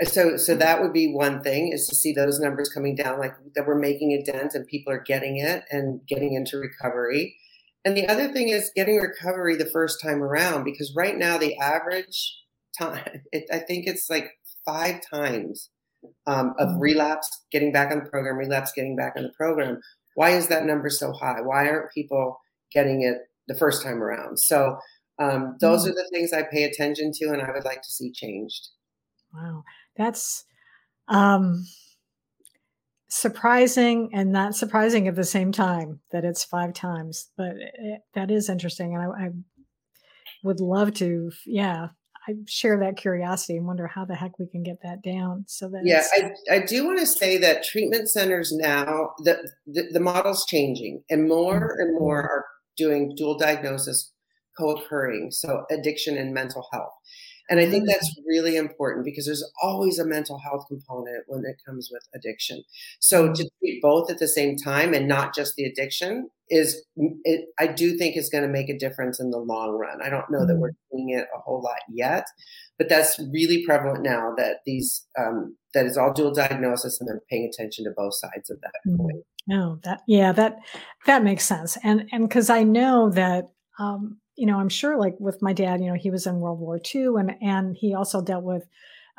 so 0.04 0.38
so 0.38 0.56
that 0.56 0.82
would 0.82 0.94
be 0.94 1.14
one 1.14 1.42
thing 1.42 1.72
is 1.72 1.88
to 1.88 1.96
see 1.96 2.14
those 2.14 2.40
numbers 2.40 2.70
coming 2.70 2.96
down, 2.96 3.20
like 3.20 3.34
that 3.56 3.66
we're 3.66 3.80
making 3.80 4.12
a 4.12 4.24
dent 4.24 4.54
and 4.54 4.68
people 4.68 4.92
are 4.92 5.04
getting 5.06 5.38
it 5.38 5.64
and 5.72 6.02
getting 6.08 6.34
into 6.34 6.58
recovery. 6.58 7.38
And 7.86 7.96
the 7.96 8.08
other 8.08 8.34
thing 8.34 8.50
is 8.50 8.72
getting 8.76 8.98
recovery 8.98 9.56
the 9.56 9.70
first 9.70 10.02
time 10.02 10.24
around 10.24 10.64
because 10.64 10.94
right 10.96 11.16
now 11.16 11.38
the 11.38 11.56
average 11.58 12.36
time, 12.78 13.24
it, 13.32 13.46
I 13.52 13.60
think 13.60 13.88
it's 13.88 14.10
like 14.10 14.32
five 14.66 15.02
times 15.10 15.70
um, 16.28 16.54
of 16.60 16.70
mm-hmm. 16.70 16.80
relapse, 16.80 17.30
getting 17.52 17.72
back 17.72 17.92
on 17.92 18.04
the 18.04 18.10
program, 18.10 18.38
relapse, 18.38 18.72
getting 18.76 18.96
back 18.96 19.14
on 19.16 19.24
the 19.24 19.34
program. 19.38 19.80
Why 20.16 20.32
is 20.32 20.48
that 20.48 20.66
number 20.66 20.90
so 20.90 21.12
high? 21.14 21.42
Why 21.42 21.70
aren't 21.70 21.94
people 21.94 22.40
getting 22.74 23.04
it 23.04 23.18
the 23.48 23.56
first 23.56 23.84
time 23.84 24.02
around. 24.02 24.40
So 24.40 24.78
um, 25.20 25.56
those 25.62 25.82
mm-hmm. 25.82 25.92
are 25.92 25.94
the 25.94 26.10
things 26.12 26.34
I 26.34 26.44
pay 26.44 26.64
attention 26.64 27.12
to, 27.16 27.26
and 27.30 27.42
I 27.42 27.52
would 27.52 27.66
like 27.66 27.82
to 27.82 27.92
see 27.92 28.12
changed. 28.12 28.70
Wow, 29.34 29.64
that's 29.98 30.46
um, 31.08 31.66
surprising 33.08 34.10
and 34.14 34.32
not 34.32 34.56
surprising 34.56 35.08
at 35.08 35.16
the 35.16 35.24
same 35.24 35.52
time 35.52 36.00
that 36.12 36.26
it's 36.26 36.44
five 36.44 36.74
times. 36.74 37.30
But 37.38 37.54
it, 37.58 38.02
that 38.14 38.32
is 38.32 38.50
interesting, 38.50 38.96
and 38.96 39.04
I, 39.04 39.26
I 39.26 39.30
would 40.44 40.60
love 40.60 40.94
to, 40.96 41.32
yeah, 41.46 41.88
I 42.28 42.34
share 42.48 42.80
that 42.80 42.98
curiosity 42.98 43.58
and 43.58 43.68
wonder 43.68 43.88
how 43.88 44.06
the 44.06 44.16
heck 44.16 44.38
we 44.40 44.48
can 44.48 44.64
get 44.64 44.78
that 44.84 45.04
down 45.04 45.46
so 45.48 45.70
that 45.70 45.82
yeah 45.86 46.04
I, 46.18 46.56
I 46.56 46.60
do 46.66 46.86
want 46.86 47.00
to 47.00 47.06
say 47.06 47.38
that 47.38 47.64
treatment 47.64 48.10
centers 48.10 48.52
now 48.52 49.12
the, 49.20 49.48
the, 49.68 49.90
the 49.92 50.00
model's 50.00 50.46
changing 50.46 51.04
and 51.10 51.28
more 51.28 51.76
and 51.80 51.94
more 52.00 52.22
are 52.24 52.46
doing 52.78 53.14
dual 53.16 53.38
diagnosis 53.38 54.12
co-occurring 54.58 55.32
so 55.32 55.66
addiction 55.70 56.18
and 56.18 56.34
mental 56.34 56.68
health 56.72 56.94
and 57.50 57.60
i 57.60 57.70
think 57.70 57.84
mm. 57.84 57.88
that's 57.88 58.20
really 58.28 58.56
important 58.56 59.04
because 59.04 59.26
there's 59.26 59.50
always 59.62 60.00
a 60.00 60.06
mental 60.06 60.40
health 60.40 60.66
component 60.68 61.24
when 61.28 61.44
it 61.46 61.58
comes 61.66 61.90
with 61.92 62.04
addiction 62.16 62.64
so 63.00 63.34
to 63.34 63.50
treat 63.60 63.82
both 63.82 64.10
at 64.10 64.20
the 64.20 64.28
same 64.28 64.56
time 64.56 64.94
and 64.94 65.08
not 65.08 65.36
just 65.36 65.56
the 65.56 65.66
addiction 65.66 66.30
is 66.50 66.86
it, 67.24 67.46
i 67.60 67.68
do 67.68 67.98
think 67.98 68.16
is 68.16 68.30
going 68.30 68.44
to 68.44 68.50
make 68.50 68.70
a 68.70 68.78
difference 68.78 69.20
in 69.20 69.32
the 69.32 69.38
long 69.38 69.78
run 69.78 70.02
i 70.02 70.10
don't 70.10 70.30
know 70.30 70.46
that 70.46 70.58
we're 70.58 70.72
mm. 70.72 70.76
seeing 70.92 71.10
it 71.10 71.28
a 71.36 71.40
whole 71.40 71.62
lot 71.62 71.80
yet 71.90 72.26
but 72.78 72.90
that's 72.90 73.20
really 73.32 73.64
prevalent 73.66 74.04
now 74.04 74.34
that 74.38 74.58
these 74.66 75.08
um, 75.18 75.56
that 75.76 75.86
is 75.86 75.98
all 75.98 76.12
dual 76.12 76.34
diagnosis 76.34 77.00
and 77.00 77.08
they're 77.08 77.22
paying 77.30 77.48
attention 77.48 77.86
to 77.86 77.92
both 77.96 78.16
sides 78.16 78.50
of 78.50 78.60
that 78.62 78.74
mm-hmm. 78.88 78.98
point 78.98 79.24
no, 79.48 79.80
that 79.84 80.02
yeah, 80.08 80.32
that 80.32 80.58
that 81.06 81.24
makes 81.24 81.46
sense. 81.46 81.78
And 81.84 82.10
and 82.12 82.28
because 82.28 82.50
I 82.50 82.64
know 82.64 83.10
that 83.12 83.46
um, 83.78 84.18
you 84.36 84.46
know, 84.46 84.60
I'm 84.60 84.70
sure 84.70 84.98
like 84.98 85.16
with 85.20 85.42
my 85.42 85.54
dad, 85.54 85.82
you 85.82 85.88
know, 85.88 85.98
he 85.98 86.10
was 86.10 86.26
in 86.26 86.40
World 86.40 86.60
War 86.60 86.80
II 86.94 87.08
and 87.20 87.36
and 87.42 87.76
he 87.78 87.94
also 87.94 88.22
dealt 88.22 88.44
with 88.44 88.68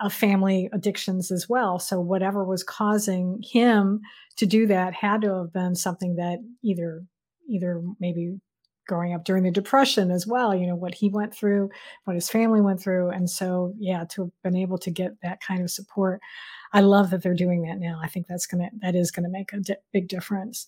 uh, 0.00 0.08
family 0.08 0.68
addictions 0.72 1.30
as 1.30 1.48
well. 1.48 1.78
So 1.78 2.00
whatever 2.00 2.44
was 2.44 2.64
causing 2.64 3.40
him 3.42 4.00
to 4.36 4.46
do 4.46 4.66
that 4.66 4.94
had 4.94 5.22
to 5.22 5.34
have 5.34 5.52
been 5.52 5.74
something 5.74 6.16
that 6.16 6.38
either 6.62 7.04
either 7.48 7.80
maybe 8.00 8.40
growing 8.86 9.14
up 9.14 9.24
during 9.24 9.42
the 9.42 9.50
depression 9.50 10.10
as 10.10 10.26
well 10.26 10.54
you 10.54 10.66
know 10.66 10.76
what 10.76 10.94
he 10.94 11.08
went 11.08 11.34
through 11.34 11.68
what 12.04 12.14
his 12.14 12.28
family 12.28 12.60
went 12.60 12.80
through 12.80 13.10
and 13.10 13.28
so 13.28 13.72
yeah 13.78 14.04
to 14.04 14.22
have 14.22 14.42
been 14.42 14.56
able 14.56 14.78
to 14.78 14.90
get 14.90 15.20
that 15.22 15.40
kind 15.40 15.62
of 15.62 15.70
support 15.70 16.20
I 16.72 16.80
love 16.80 17.10
that 17.10 17.22
they're 17.22 17.34
doing 17.34 17.62
that 17.62 17.78
now. 17.78 18.00
I 18.02 18.08
think 18.08 18.26
that's 18.26 18.46
gonna 18.46 18.70
that 18.82 18.94
is 18.94 19.10
gonna 19.10 19.28
make 19.28 19.52
a 19.52 19.60
di- 19.60 19.76
big 19.92 20.08
difference. 20.08 20.66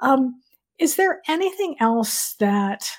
Um, 0.00 0.40
is 0.78 0.96
there 0.96 1.20
anything 1.28 1.76
else 1.80 2.34
that 2.34 2.90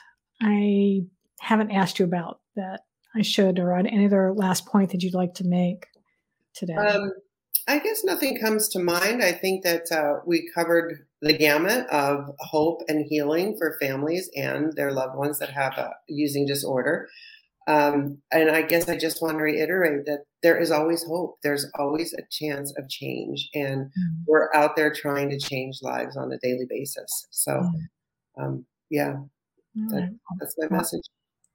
I 0.41 1.01
haven't 1.39 1.71
asked 1.71 1.99
you 1.99 2.05
about 2.05 2.39
that 2.55 2.81
I 3.15 3.23
should, 3.23 3.59
or 3.59 3.75
any 3.75 4.05
other 4.05 4.33
last 4.33 4.67
point 4.67 4.91
that 4.91 5.01
you'd 5.01 5.13
like 5.13 5.33
to 5.35 5.43
make 5.43 5.87
today? 6.53 6.75
Um, 6.75 7.11
I 7.71 7.79
guess 7.79 8.03
nothing 8.03 8.37
comes 8.37 8.67
to 8.69 8.79
mind. 8.79 9.23
I 9.23 9.31
think 9.31 9.63
that 9.63 9.89
uh, 9.93 10.19
we 10.25 10.49
covered 10.53 11.05
the 11.21 11.37
gamut 11.37 11.87
of 11.87 12.35
hope 12.39 12.81
and 12.89 13.05
healing 13.07 13.55
for 13.57 13.77
families 13.79 14.29
and 14.35 14.73
their 14.75 14.91
loved 14.91 15.15
ones 15.15 15.39
that 15.39 15.51
have 15.51 15.77
a 15.77 15.91
using 16.09 16.45
disorder. 16.45 17.07
Um, 17.67 18.17
and 18.29 18.51
I 18.51 18.63
guess 18.63 18.89
I 18.89 18.97
just 18.97 19.21
want 19.21 19.37
to 19.37 19.43
reiterate 19.43 20.05
that 20.05 20.25
there 20.43 20.59
is 20.59 20.69
always 20.69 21.05
hope. 21.05 21.37
There's 21.43 21.65
always 21.79 22.13
a 22.13 22.23
chance 22.29 22.73
of 22.77 22.89
change, 22.89 23.47
and 23.53 23.85
mm. 23.85 24.23
we're 24.27 24.49
out 24.53 24.75
there 24.75 24.91
trying 24.91 25.29
to 25.29 25.39
change 25.39 25.77
lives 25.81 26.17
on 26.17 26.29
a 26.33 26.39
daily 26.39 26.65
basis. 26.67 27.27
So, 27.31 27.51
mm. 27.53 28.43
um, 28.43 28.65
yeah, 28.89 29.13
that, 29.75 30.13
that's 30.39 30.55
my 30.57 30.75
message. 30.75 31.03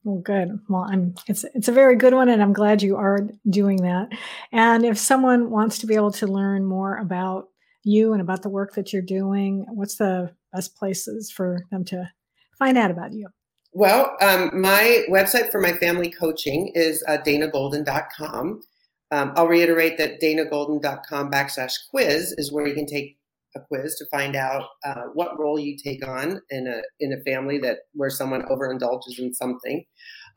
Well, 0.06 0.20
good. 0.20 0.60
Well, 0.68 0.86
I'm. 0.88 1.16
It's 1.26 1.44
it's 1.52 1.66
a 1.66 1.72
very 1.72 1.96
good 1.96 2.14
one, 2.14 2.28
and 2.28 2.40
I'm 2.40 2.52
glad 2.52 2.80
you 2.80 2.94
are 2.94 3.28
doing 3.50 3.78
that. 3.78 4.10
And 4.52 4.84
if 4.84 4.98
someone 4.98 5.50
wants 5.50 5.78
to 5.78 5.86
be 5.88 5.96
able 5.96 6.12
to 6.12 6.28
learn 6.28 6.64
more 6.64 6.96
about 6.96 7.48
you 7.82 8.12
and 8.12 8.22
about 8.22 8.42
the 8.42 8.48
work 8.48 8.74
that 8.74 8.92
you're 8.92 9.02
doing, 9.02 9.66
what's 9.68 9.96
the 9.96 10.30
best 10.52 10.76
places 10.76 11.32
for 11.32 11.66
them 11.72 11.84
to 11.86 12.08
find 12.56 12.78
out 12.78 12.92
about 12.92 13.14
you? 13.14 13.26
Well, 13.72 14.16
um, 14.20 14.52
my 14.54 15.02
website 15.10 15.50
for 15.50 15.60
my 15.60 15.72
family 15.72 16.08
coaching 16.08 16.70
is 16.76 17.02
uh, 17.08 17.18
danagolden.com. 17.26 18.62
Um, 19.10 19.32
I'll 19.34 19.48
reiterate 19.48 19.98
that 19.98 20.20
danagolden.com 20.20 21.32
backslash 21.32 21.74
quiz 21.90 22.32
is 22.38 22.52
where 22.52 22.68
you 22.68 22.74
can 22.74 22.86
take 22.86 23.18
a 23.56 23.60
quiz 23.60 23.96
to 23.96 24.06
find 24.10 24.36
out 24.36 24.64
uh, 24.84 25.04
what 25.14 25.38
role 25.38 25.58
you 25.58 25.76
take 25.82 26.06
on 26.06 26.40
in 26.50 26.66
a 26.66 26.82
in 27.00 27.12
a 27.12 27.22
family 27.28 27.58
that 27.58 27.78
where 27.92 28.10
someone 28.10 28.42
overindulges 28.42 29.18
in 29.18 29.34
something. 29.34 29.84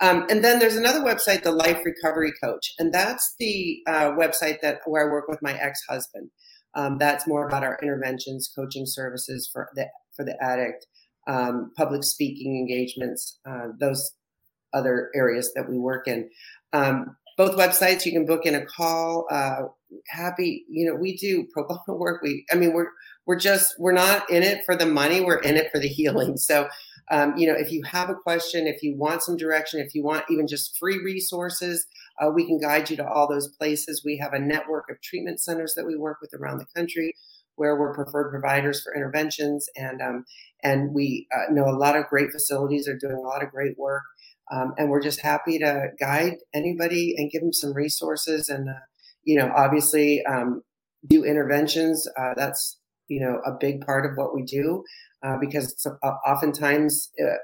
Um, 0.01 0.25
and 0.29 0.43
then 0.43 0.59
there's 0.59 0.77
another 0.77 1.01
website, 1.01 1.43
the 1.43 1.51
Life 1.51 1.79
Recovery 1.83 2.31
Coach, 2.41 2.71
and 2.79 2.93
that's 2.93 3.35
the 3.37 3.79
uh, 3.85 4.11
website 4.11 4.61
that 4.61 4.79
where 4.85 5.07
I 5.07 5.11
work 5.11 5.27
with 5.27 5.41
my 5.41 5.53
ex 5.53 5.79
husband. 5.89 6.29
Um, 6.75 6.97
that's 6.97 7.27
more 7.27 7.47
about 7.47 7.63
our 7.63 7.77
interventions, 7.81 8.51
coaching 8.55 8.85
services 8.85 9.49
for 9.51 9.69
the 9.75 9.87
for 10.15 10.23
the 10.23 10.41
addict, 10.41 10.87
um, 11.27 11.71
public 11.77 12.03
speaking 12.03 12.55
engagements, 12.57 13.39
uh, 13.49 13.67
those 13.79 14.11
other 14.73 15.09
areas 15.15 15.51
that 15.55 15.69
we 15.69 15.77
work 15.77 16.07
in. 16.07 16.29
Um, 16.73 17.15
both 17.39 17.55
websites, 17.55 18.05
you 18.05 18.11
can 18.11 18.25
book 18.25 18.45
in 18.45 18.53
a 18.53 18.65
call. 18.65 19.25
Uh, 19.31 19.61
happy, 20.09 20.65
you 20.69 20.85
know, 20.85 20.93
we 20.93 21.15
do 21.15 21.47
pro 21.53 21.65
bono 21.65 21.97
work. 21.97 22.21
We, 22.21 22.45
I 22.51 22.55
mean, 22.55 22.73
we're 22.73 22.89
we're 23.25 23.39
just 23.39 23.75
we're 23.79 23.93
not 23.93 24.29
in 24.29 24.43
it 24.43 24.65
for 24.65 24.75
the 24.75 24.85
money. 24.85 25.21
We're 25.21 25.39
in 25.39 25.55
it 25.55 25.71
for 25.71 25.79
the 25.79 25.87
healing. 25.87 26.35
So, 26.35 26.67
um, 27.09 27.37
you 27.37 27.47
know, 27.47 27.55
if 27.57 27.71
you 27.71 27.81
have 27.83 28.09
a 28.09 28.13
question, 28.13 28.67
if 28.67 28.83
you 28.83 28.93
want 28.97 29.23
some 29.23 29.37
direction, 29.37 29.79
if 29.79 29.95
you 29.95 30.03
want 30.03 30.25
even 30.29 30.47
just 30.47 30.77
free 30.77 30.99
resources, 31.01 31.87
uh, 32.21 32.29
we 32.29 32.45
can 32.45 32.59
guide 32.59 32.89
you 32.89 32.97
to 32.97 33.07
all 33.07 33.29
those 33.29 33.47
places. 33.47 34.03
We 34.03 34.17
have 34.17 34.33
a 34.33 34.39
network 34.39 34.89
of 34.89 34.99
treatment 35.01 35.39
centers 35.39 35.75
that 35.75 35.87
we 35.87 35.95
work 35.95 36.17
with 36.21 36.33
around 36.33 36.57
the 36.57 36.67
country 36.75 37.15
where 37.59 37.77
we're 37.77 37.93
preferred 37.93 38.31
providers 38.31 38.81
for 38.81 38.95
interventions, 38.95 39.67
and 39.75 40.01
um, 40.01 40.25
and 40.63 40.93
we 40.93 41.27
uh, 41.35 41.51
know 41.51 41.65
a 41.65 41.75
lot 41.75 41.97
of 41.97 42.07
great 42.07 42.31
facilities 42.31 42.87
are 42.87 42.97
doing 42.97 43.15
a 43.15 43.27
lot 43.27 43.43
of 43.43 43.51
great 43.51 43.77
work, 43.77 44.03
um, 44.51 44.73
and 44.77 44.89
we're 44.89 45.01
just 45.01 45.21
happy 45.21 45.59
to 45.59 45.87
guide 45.99 46.37
anybody 46.53 47.13
and 47.17 47.29
give 47.29 47.41
them 47.41 47.53
some 47.53 47.73
resources, 47.73 48.47
and 48.47 48.69
uh, 48.69 48.79
you 49.23 49.37
know, 49.37 49.51
obviously 49.55 50.23
um, 50.25 50.61
do 51.07 51.25
interventions. 51.25 52.07
Uh, 52.17 52.33
that's 52.35 52.79
you 53.09 53.19
know 53.19 53.41
a 53.45 53.57
big 53.59 53.81
part 53.81 54.05
of 54.05 54.13
what 54.15 54.33
we 54.33 54.43
do 54.43 54.83
uh, 55.21 55.35
because 55.39 55.85
uh, 55.85 56.07
oftentimes 56.25 57.11
uh, 57.21 57.37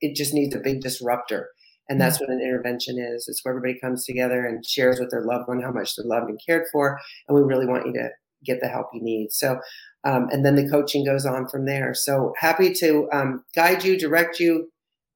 it 0.00 0.14
just 0.14 0.34
needs 0.34 0.54
a 0.54 0.60
big 0.60 0.82
disruptor. 0.82 1.48
And 1.88 2.00
that's 2.00 2.18
what 2.18 2.30
an 2.30 2.40
intervention 2.40 2.98
is. 2.98 3.28
It's 3.28 3.44
where 3.44 3.54
everybody 3.54 3.78
comes 3.78 4.06
together 4.06 4.46
and 4.46 4.64
shares 4.64 4.98
with 4.98 5.10
their 5.10 5.22
loved 5.22 5.48
one 5.48 5.60
how 5.60 5.70
much 5.70 5.96
they're 5.96 6.06
loved 6.06 6.30
and 6.30 6.40
cared 6.46 6.64
for. 6.72 6.98
And 7.28 7.36
we 7.36 7.42
really 7.42 7.66
want 7.66 7.86
you 7.86 7.92
to 7.92 8.08
get 8.44 8.60
the 8.60 8.68
help 8.68 8.86
you 8.92 9.02
need. 9.02 9.32
So, 9.32 9.58
um, 10.04 10.28
and 10.30 10.44
then 10.44 10.56
the 10.56 10.68
coaching 10.68 11.04
goes 11.04 11.24
on 11.26 11.48
from 11.48 11.66
there. 11.66 11.94
So 11.94 12.32
happy 12.38 12.72
to 12.74 13.08
um, 13.12 13.44
guide 13.54 13.84
you, 13.84 13.98
direct 13.98 14.38
you, 14.40 14.70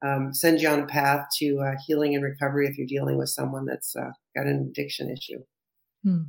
um, 0.05 0.33
send 0.33 0.61
you 0.61 0.69
on 0.69 0.81
a 0.81 0.87
path 0.87 1.27
to 1.39 1.61
uh, 1.61 1.77
healing 1.87 2.15
and 2.15 2.25
recovery 2.25 2.69
if 2.69 2.79
you're 2.79 2.87
dealing 2.87 3.19
with 3.19 3.29
someone 3.29 3.67
that's 3.67 3.95
uh, 3.97 4.11
got 4.37 4.47
an 4.47 4.69
addiction 4.71 5.11
issue. 5.11 5.39
Hmm. 6.05 6.23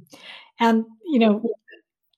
And 0.60 0.86
you 1.06 1.20
know, 1.20 1.42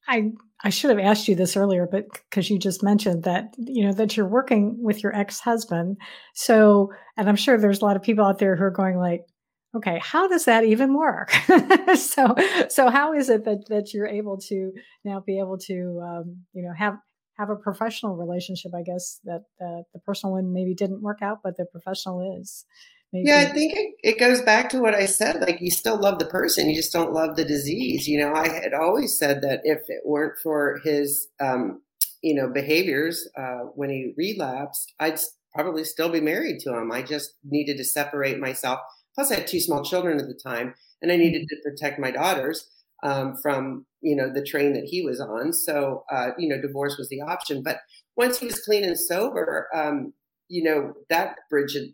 I 0.07 0.31
I 0.63 0.69
should 0.69 0.89
have 0.89 0.99
asked 0.99 1.27
you 1.27 1.35
this 1.35 1.57
earlier, 1.57 1.87
but 1.89 2.05
because 2.29 2.49
you 2.49 2.59
just 2.59 2.83
mentioned 2.83 3.23
that 3.23 3.53
you 3.57 3.85
know 3.85 3.93
that 3.93 4.15
you're 4.15 4.27
working 4.27 4.77
with 4.81 5.03
your 5.03 5.15
ex 5.15 5.39
husband, 5.39 5.97
so 6.33 6.91
and 7.17 7.27
I'm 7.27 7.35
sure 7.35 7.57
there's 7.57 7.81
a 7.81 7.85
lot 7.85 7.95
of 7.95 8.03
people 8.03 8.25
out 8.25 8.39
there 8.39 8.55
who 8.55 8.63
are 8.63 8.71
going 8.71 8.97
like, 8.97 9.21
okay 9.75 9.99
how 10.03 10.27
does 10.27 10.45
that 10.45 10.63
even 10.63 10.93
work 10.93 11.31
so 11.95 12.35
so 12.69 12.89
how 12.89 13.13
is 13.13 13.29
it 13.29 13.45
that 13.45 13.67
that 13.69 13.93
you're 13.93 14.07
able 14.07 14.37
to 14.37 14.71
now 15.03 15.19
be 15.19 15.39
able 15.39 15.57
to 15.57 16.01
um, 16.03 16.37
you 16.53 16.61
know 16.61 16.73
have 16.77 16.95
have 17.37 17.49
a 17.49 17.55
professional 17.55 18.15
relationship 18.15 18.71
i 18.75 18.81
guess 18.81 19.19
that 19.23 19.43
uh, 19.61 19.81
the 19.93 19.99
personal 20.05 20.33
one 20.33 20.53
maybe 20.53 20.73
didn't 20.73 21.01
work 21.01 21.19
out 21.21 21.39
but 21.43 21.57
the 21.57 21.65
professional 21.65 22.37
is 22.39 22.65
maybe. 23.13 23.27
yeah 23.27 23.39
i 23.39 23.45
think 23.45 23.73
it, 23.75 23.95
it 24.03 24.19
goes 24.19 24.41
back 24.41 24.69
to 24.69 24.79
what 24.79 24.93
i 24.93 25.05
said 25.05 25.39
like 25.41 25.61
you 25.61 25.71
still 25.71 25.99
love 25.99 26.19
the 26.19 26.25
person 26.25 26.69
you 26.69 26.75
just 26.75 26.93
don't 26.93 27.13
love 27.13 27.35
the 27.35 27.45
disease 27.45 28.07
you 28.07 28.19
know 28.19 28.33
i 28.33 28.47
had 28.49 28.73
always 28.73 29.17
said 29.17 29.41
that 29.41 29.61
if 29.63 29.79
it 29.87 30.01
weren't 30.05 30.37
for 30.43 30.79
his 30.83 31.27
um, 31.39 31.81
you 32.21 32.35
know 32.35 32.49
behaviors 32.49 33.27
uh, 33.37 33.61
when 33.75 33.89
he 33.89 34.13
relapsed 34.17 34.93
i'd 34.99 35.19
probably 35.53 35.83
still 35.83 36.09
be 36.09 36.21
married 36.21 36.59
to 36.59 36.77
him 36.77 36.91
i 36.91 37.01
just 37.01 37.35
needed 37.43 37.77
to 37.77 37.83
separate 37.83 38.39
myself 38.39 38.79
Plus, 39.15 39.31
I 39.31 39.35
had 39.35 39.47
two 39.47 39.59
small 39.59 39.83
children 39.83 40.19
at 40.19 40.27
the 40.27 40.39
time, 40.41 40.73
and 41.01 41.11
I 41.11 41.17
needed 41.17 41.47
to 41.49 41.55
protect 41.63 41.99
my 41.99 42.11
daughters 42.11 42.69
um, 43.03 43.35
from 43.41 43.85
you 44.01 44.15
know 44.15 44.31
the 44.31 44.43
train 44.43 44.73
that 44.73 44.85
he 44.85 45.03
was 45.03 45.19
on. 45.19 45.53
So 45.53 46.03
uh, 46.11 46.29
you 46.37 46.47
know, 46.47 46.61
divorce 46.61 46.97
was 46.97 47.09
the 47.09 47.21
option. 47.21 47.63
But 47.63 47.79
once 48.15 48.39
he 48.39 48.45
was 48.45 48.59
clean 48.59 48.83
and 48.83 48.97
sober, 48.97 49.67
um, 49.73 50.13
you 50.47 50.63
know 50.63 50.93
that 51.09 51.35
bridge 51.49 51.73
had 51.73 51.93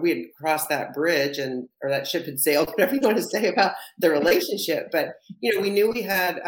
we 0.00 0.10
had 0.10 0.18
crossed 0.38 0.68
that 0.68 0.92
bridge 0.92 1.38
and 1.38 1.68
or 1.82 1.90
that 1.90 2.06
ship 2.06 2.26
had 2.26 2.38
sailed 2.38 2.68
whatever 2.70 2.94
you 2.94 3.00
want 3.02 3.16
to 3.16 3.22
say 3.22 3.46
about 3.48 3.72
the 3.98 4.10
relationship 4.10 4.88
but 4.92 5.14
you 5.40 5.54
know 5.54 5.60
we 5.60 5.70
knew 5.70 5.90
we 5.90 6.02
had 6.02 6.40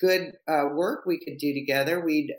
good 0.00 0.32
uh, 0.48 0.64
work 0.72 1.04
we 1.06 1.18
could 1.18 1.38
do 1.38 1.54
together 1.54 2.04
we'd 2.04 2.34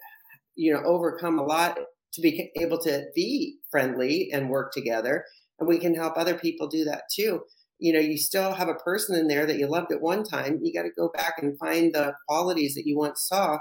you 0.56 0.74
know 0.74 0.82
overcome 0.84 1.40
a 1.40 1.44
lot 1.44 1.78
to 2.14 2.22
be 2.22 2.52
able 2.60 2.78
to 2.80 3.06
be 3.16 3.58
friendly 3.70 4.30
and 4.32 4.50
work 4.50 4.72
together 4.72 5.26
and 5.60 5.68
we 5.68 5.78
can 5.78 5.96
help 5.96 6.18
other 6.18 6.36
people 6.36 6.68
do 6.68 6.84
that 6.84 7.04
too 7.14 7.42
you 7.80 7.92
know 7.94 8.00
you 8.00 8.18
still 8.18 8.54
have 8.54 8.70
a 8.70 8.76
person 8.76 9.18
in 9.18 9.28
there 9.28 9.46
that 9.46 9.58
you 9.58 9.68
loved 9.68 9.92
at 9.92 10.02
one 10.02 10.24
time 10.24 10.60
you 10.62 10.74
got 10.74 10.84
to 10.84 10.90
go 10.98 11.10
back 11.14 11.36
and 11.42 11.58
find 11.60 11.94
the 11.94 12.14
qualities 12.28 12.76
that 12.76 12.86
you 12.86 12.98
once 12.98 13.26
saw 13.28 13.58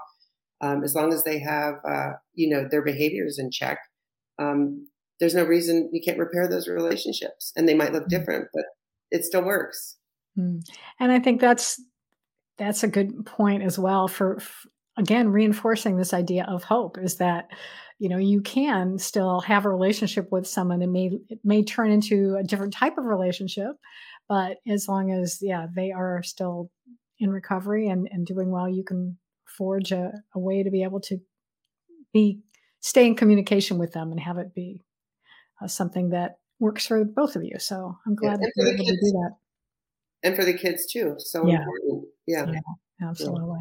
um, 0.60 0.82
as 0.84 0.94
long 0.94 1.12
as 1.12 1.24
they 1.24 1.38
have 1.40 1.74
uh, 1.88 2.12
you 2.34 2.48
know 2.48 2.66
their 2.70 2.82
behaviors 2.82 3.38
in 3.38 3.50
check 3.50 3.78
um, 4.38 4.88
there's 5.20 5.34
no 5.34 5.44
reason 5.44 5.90
you 5.92 6.00
can't 6.04 6.18
repair 6.18 6.48
those 6.48 6.68
relationships 6.68 7.52
and 7.56 7.68
they 7.68 7.74
might 7.74 7.92
look 7.92 8.04
mm-hmm. 8.04 8.18
different 8.18 8.48
but 8.52 8.64
it 9.10 9.24
still 9.24 9.44
works 9.44 9.96
mm. 10.38 10.60
and 11.00 11.12
i 11.12 11.18
think 11.18 11.40
that's 11.40 11.80
that's 12.56 12.84
a 12.84 12.88
good 12.88 13.26
point 13.26 13.62
as 13.62 13.78
well 13.78 14.06
for, 14.06 14.38
for 14.38 14.68
again 14.96 15.28
reinforcing 15.28 15.96
this 15.96 16.14
idea 16.14 16.44
of 16.48 16.64
hope 16.64 16.98
is 16.98 17.16
that 17.16 17.48
you 17.98 18.08
know 18.08 18.18
you 18.18 18.40
can 18.40 18.98
still 18.98 19.40
have 19.40 19.64
a 19.64 19.70
relationship 19.70 20.30
with 20.30 20.46
someone. 20.46 20.82
And 20.82 20.92
may 20.92 21.10
it 21.28 21.40
may 21.44 21.62
turn 21.62 21.90
into 21.90 22.36
a 22.36 22.42
different 22.42 22.72
type 22.72 22.98
of 22.98 23.04
relationship 23.04 23.76
but 24.28 24.58
as 24.66 24.88
long 24.88 25.12
as 25.12 25.38
yeah 25.40 25.66
they 25.74 25.92
are 25.92 26.22
still 26.22 26.70
in 27.18 27.30
recovery 27.30 27.88
and, 27.88 28.08
and 28.10 28.26
doing 28.26 28.50
well 28.50 28.68
you 28.68 28.84
can 28.84 29.16
forge 29.46 29.92
a, 29.92 30.12
a 30.34 30.38
way 30.38 30.62
to 30.62 30.70
be 30.70 30.82
able 30.82 31.00
to 31.00 31.18
be 32.12 32.40
stay 32.80 33.06
in 33.06 33.14
communication 33.14 33.78
with 33.78 33.92
them 33.92 34.10
and 34.10 34.20
have 34.20 34.38
it 34.38 34.54
be 34.54 34.82
uh, 35.62 35.66
something 35.66 36.10
that 36.10 36.38
works 36.58 36.86
for 36.86 37.04
both 37.04 37.36
of 37.36 37.44
you. 37.44 37.58
So 37.58 37.96
i'm 38.06 38.14
glad 38.14 38.32
yeah, 38.32 38.36
that 38.38 38.52
you're 38.56 38.68
able 38.68 38.84
kids, 38.84 38.98
to 38.98 39.06
do 39.06 39.12
that. 39.12 39.30
And 40.22 40.36
for 40.36 40.44
the 40.44 40.54
kids 40.54 40.86
too. 40.86 41.14
So 41.18 41.46
yeah. 41.46 41.58
important. 41.58 42.04
Yeah. 42.26 42.46
yeah 42.46 43.08
absolutely 43.08 43.58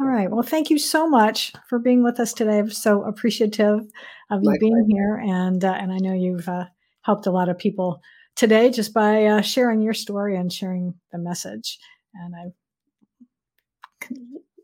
all 0.00 0.06
right. 0.06 0.30
Well, 0.30 0.42
thank 0.42 0.70
you 0.70 0.78
so 0.78 1.08
much 1.08 1.52
for 1.68 1.78
being 1.78 2.04
with 2.04 2.20
us 2.20 2.32
today. 2.32 2.58
I'm 2.58 2.70
so 2.70 3.02
appreciative 3.02 3.80
of 4.30 4.42
you 4.42 4.50
My 4.50 4.56
being 4.58 4.86
here, 4.88 5.16
and 5.16 5.64
uh, 5.64 5.72
and 5.72 5.92
I 5.92 5.98
know 5.98 6.14
you've 6.14 6.48
uh, 6.48 6.66
helped 7.02 7.26
a 7.26 7.32
lot 7.32 7.48
of 7.48 7.58
people 7.58 8.00
today 8.36 8.70
just 8.70 8.94
by 8.94 9.24
uh, 9.24 9.40
sharing 9.40 9.82
your 9.82 9.94
story 9.94 10.36
and 10.36 10.52
sharing 10.52 10.94
the 11.10 11.18
message. 11.18 11.78
And 12.14 12.34
I 12.36 12.52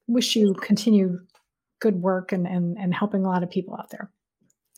wish 0.06 0.36
you 0.36 0.54
continued 0.54 1.18
good 1.80 2.00
work 2.00 2.30
and, 2.30 2.46
and 2.46 2.78
and 2.78 2.94
helping 2.94 3.24
a 3.24 3.28
lot 3.28 3.42
of 3.42 3.50
people 3.50 3.74
out 3.74 3.90
there. 3.90 4.12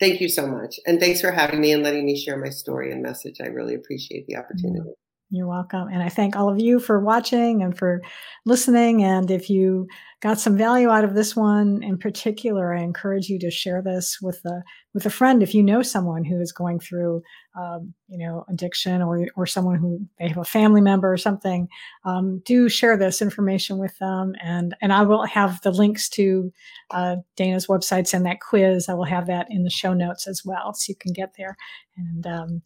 Thank 0.01 0.23
you 0.23 0.29
so 0.31 0.47
much, 0.47 0.81
and 0.87 0.99
thanks 0.99 1.21
for 1.21 1.33
having 1.33 1.61
me 1.61 1.73
and 1.73 1.83
letting 1.83 2.07
me 2.07 2.19
share 2.19 2.39
my 2.39 2.51
story 2.51 2.91
and 2.93 3.03
message. 3.03 3.43
I 3.43 3.49
really 3.49 3.75
appreciate 3.75 4.27
the 4.27 4.37
opportunity. 4.37 4.91
You're 5.31 5.49
welcome. 5.49 5.89
And 5.89 6.05
I 6.05 6.09
thank 6.09 6.37
all 6.37 6.49
of 6.49 6.61
you 6.61 6.79
for 6.79 7.01
watching 7.01 7.61
and 7.61 7.77
for 7.77 8.01
listening. 8.45 9.03
And 9.03 9.29
if 9.29 9.51
you 9.51 9.89
got 10.23 10.39
some 10.39 10.57
value 10.57 10.89
out 10.89 11.03
of 11.03 11.15
this 11.15 11.35
one 11.35 11.83
in 11.83 11.99
particular, 11.99 12.73
I 12.73 12.83
encourage 12.83 13.29
you 13.29 13.37
to 13.41 13.51
share 13.51 13.83
this 13.83 14.19
with 14.23 14.41
a 14.45 14.63
with 14.95 15.05
a 15.05 15.11
friend. 15.11 15.43
If 15.43 15.53
you 15.53 15.65
know 15.65 15.83
someone 15.83 16.25
who 16.25 16.41
is 16.41 16.53
going 16.53 16.79
through, 16.79 17.23
um, 17.61 17.93
you 18.07 18.25
know, 18.25 18.45
addiction, 18.49 19.03
or 19.03 19.27
or 19.35 19.47
someone 19.47 19.75
who 19.81 20.01
they 20.21 20.29
have 20.29 20.39
a 20.39 20.45
family 20.45 20.81
member 20.81 21.13
or 21.13 21.17
something, 21.19 21.67
um, 22.05 22.41
do 22.45 22.69
share 22.69 22.97
this 22.97 23.21
information 23.21 23.79
with 23.79 23.99
them. 23.99 24.33
And 24.41 24.77
and 24.81 24.93
I 24.93 25.03
will 25.03 25.27
have 25.27 25.61
the 25.63 25.73
links 25.73 26.09
to 26.11 26.53
uh, 26.93 27.17
Dana's 27.37 27.67
websites 27.67 28.15
and 28.15 28.25
that 28.27 28.39
quiz. 28.41 28.89
I 28.89 28.95
will 28.95 29.05
have 29.05 29.27
that 29.27 29.49
in 29.51 29.65
the 29.65 29.71
show 29.71 29.93
notes 29.93 30.29
as 30.29 30.43
well, 30.45 30.73
so 30.73 30.89
you 30.91 30.95
can 30.95 31.13
get 31.13 31.33
there. 31.37 31.57
And 31.97 32.27
um, 32.29 32.63